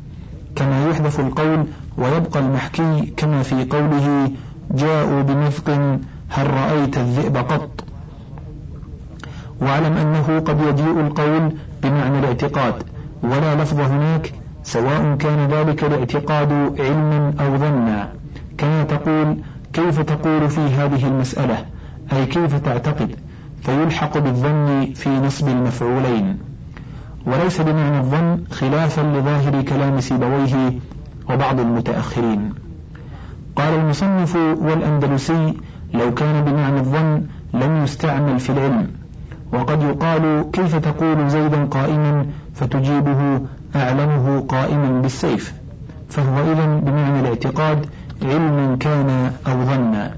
كما 0.55 0.89
يحذف 0.89 1.19
القول 1.19 1.65
ويبقى 1.97 2.39
المحكي 2.39 3.13
كما 3.17 3.43
في 3.43 3.65
قوله 3.65 4.31
جاءوا 4.71 5.21
بمثق 5.21 5.69
هل 6.29 6.47
رأيت 6.53 6.97
الذئب 6.97 7.37
قط. 7.37 7.83
واعلم 9.61 9.97
أنه 9.97 10.39
قد 10.39 10.59
يجيء 10.61 10.99
القول 10.99 11.51
بمعنى 11.83 12.19
الاعتقاد 12.19 12.83
ولا 13.23 13.55
لفظ 13.55 13.79
هناك 13.79 14.33
سواء 14.63 15.15
كان 15.15 15.47
ذلك 15.47 15.83
الاعتقاد 15.83 16.51
علما 16.79 17.33
أو 17.39 17.57
ظنا. 17.57 18.24
كما 18.57 18.83
تقول 18.83 19.37
كيف 19.73 19.99
تقول 20.01 20.49
في 20.49 20.61
هذه 20.61 21.07
المسألة؟ 21.07 21.65
أي 22.13 22.25
كيف 22.25 22.55
تعتقد؟ 22.55 23.15
فيلحق 23.61 24.17
بالظن 24.17 24.93
في 24.95 25.09
نصب 25.09 25.47
المفعولين. 25.47 26.37
وليس 27.25 27.61
بمعنى 27.61 27.97
الظن 27.99 28.43
خلافا 28.51 29.01
لظاهر 29.01 29.61
كلام 29.61 29.99
سيبويه 29.99 30.73
وبعض 31.29 31.59
المتأخرين. 31.59 32.53
قال 33.55 33.73
المصنف 33.73 34.35
والأندلسي 34.35 35.53
لو 35.93 36.13
كان 36.13 36.43
بمعنى 36.45 36.79
الظن 36.79 37.23
لم 37.53 37.83
يستعمل 37.83 38.39
في 38.39 38.49
العلم. 38.49 38.87
وقد 39.53 39.83
يقال 39.83 40.51
كيف 40.53 40.75
تقول 40.75 41.29
زيدا 41.29 41.65
قائما 41.65 42.25
فتجيبه 42.55 43.41
أعلمه 43.75 44.39
قائما 44.39 45.01
بالسيف؟ 45.01 45.53
فهو 46.09 46.51
إذا 46.51 46.65
بمعنى 46.65 47.19
الاعتقاد 47.19 47.85
علما 48.23 48.77
كان 48.79 49.31
أو 49.47 49.65
ظنا 49.65 50.15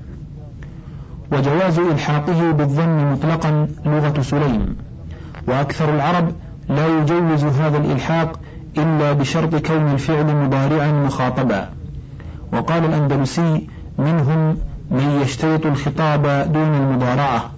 وجواز 1.32 1.80
إلحاقه 1.80 2.52
بالظن 2.52 3.12
مطلقا 3.12 3.68
لغة 3.86 4.22
سليم. 4.22 4.76
وأكثر 5.48 5.96
العرب 5.96 6.32
لا 6.70 6.88
يجوز 6.88 7.44
هذا 7.44 7.78
الإلحاق 7.78 8.40
إلا 8.78 9.14
بشرط 9.14 9.56
كون 9.56 9.92
الفعل 9.92 10.36
مضارعا 10.36 10.92
مخاطبا. 10.92 11.70
وقال 12.54 12.86
الأندلسي 12.86 13.68
منهم 13.98 14.58
من 14.92 15.20
يشترط 15.22 15.66
الخطاب 15.66 16.52
دون 16.54 16.76
المضارعة 16.76 17.50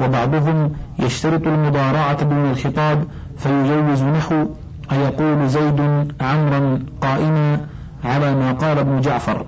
وبعضهم 0.00 0.72
يشترط 0.98 1.46
المضارعة 1.46 2.22
دون 2.22 2.50
الخطاب 2.50 3.04
فيجوز 3.38 4.02
نحو 4.02 4.46
أيقول 4.92 5.48
زيد 5.48 5.80
عمرا 6.20 6.78
قائما 7.00 7.60
على 8.04 8.34
ما 8.34 8.52
قال 8.52 8.78
ابن 8.78 9.00
جعفر. 9.00 9.46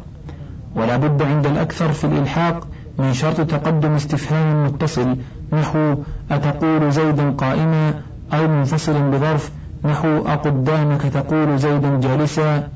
ولا 0.75 0.97
بد 0.97 1.23
عند 1.23 1.47
الأكثر 1.47 1.93
في 1.93 2.05
الإلحاق 2.05 2.67
من 2.99 3.13
شرط 3.13 3.41
تقدم 3.41 3.93
استفهام 3.93 4.65
متصل. 4.67 5.17
نحو 5.53 5.95
أتقول 6.31 6.93
زيدا 6.93 7.31
قائما 7.31 7.95
أو 8.33 8.49
منفصل 8.49 9.11
بظرف. 9.11 9.51
نحو 9.85 10.09
أقدامك 10.27 11.03
تقول 11.03 11.59
زيدا 11.59 12.01
جالسا 12.01 12.69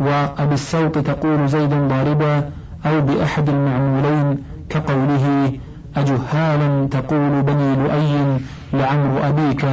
وأبي 0.00 0.54
الصوت 0.54 0.98
تقول 0.98 1.48
زيدا 1.48 1.88
ضاربا 1.88 2.50
أو 2.86 3.00
بأحد 3.00 3.48
المعمولين 3.48 4.38
كقوله 4.68 5.52
أجهالا 5.96 6.88
تقول 6.90 7.42
بني 7.42 7.76
لؤي 7.76 8.40
لعمر 8.72 9.28
أبيك 9.28 9.64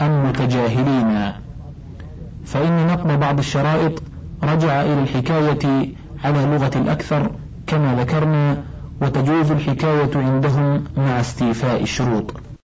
أم 0.00 0.28
متجاهلين. 0.28 1.32
فإن 2.46 2.86
نقض 2.86 3.20
بعض 3.20 3.38
الشرائط 3.38 4.02
رجع 4.42 4.82
إلى 4.82 5.02
الحكاية 5.02 5.88
على 6.24 6.46
لغة 6.46 6.70
الأكثر 6.78 7.30
كما 7.66 7.94
ذكرنا 7.94 8.62
وتجوز 9.02 9.50
الحكاية 9.50 10.10
عندهم 10.14 10.84
مع 10.96 11.20
استيفاء 11.20 11.82
الشروط. 11.82 12.34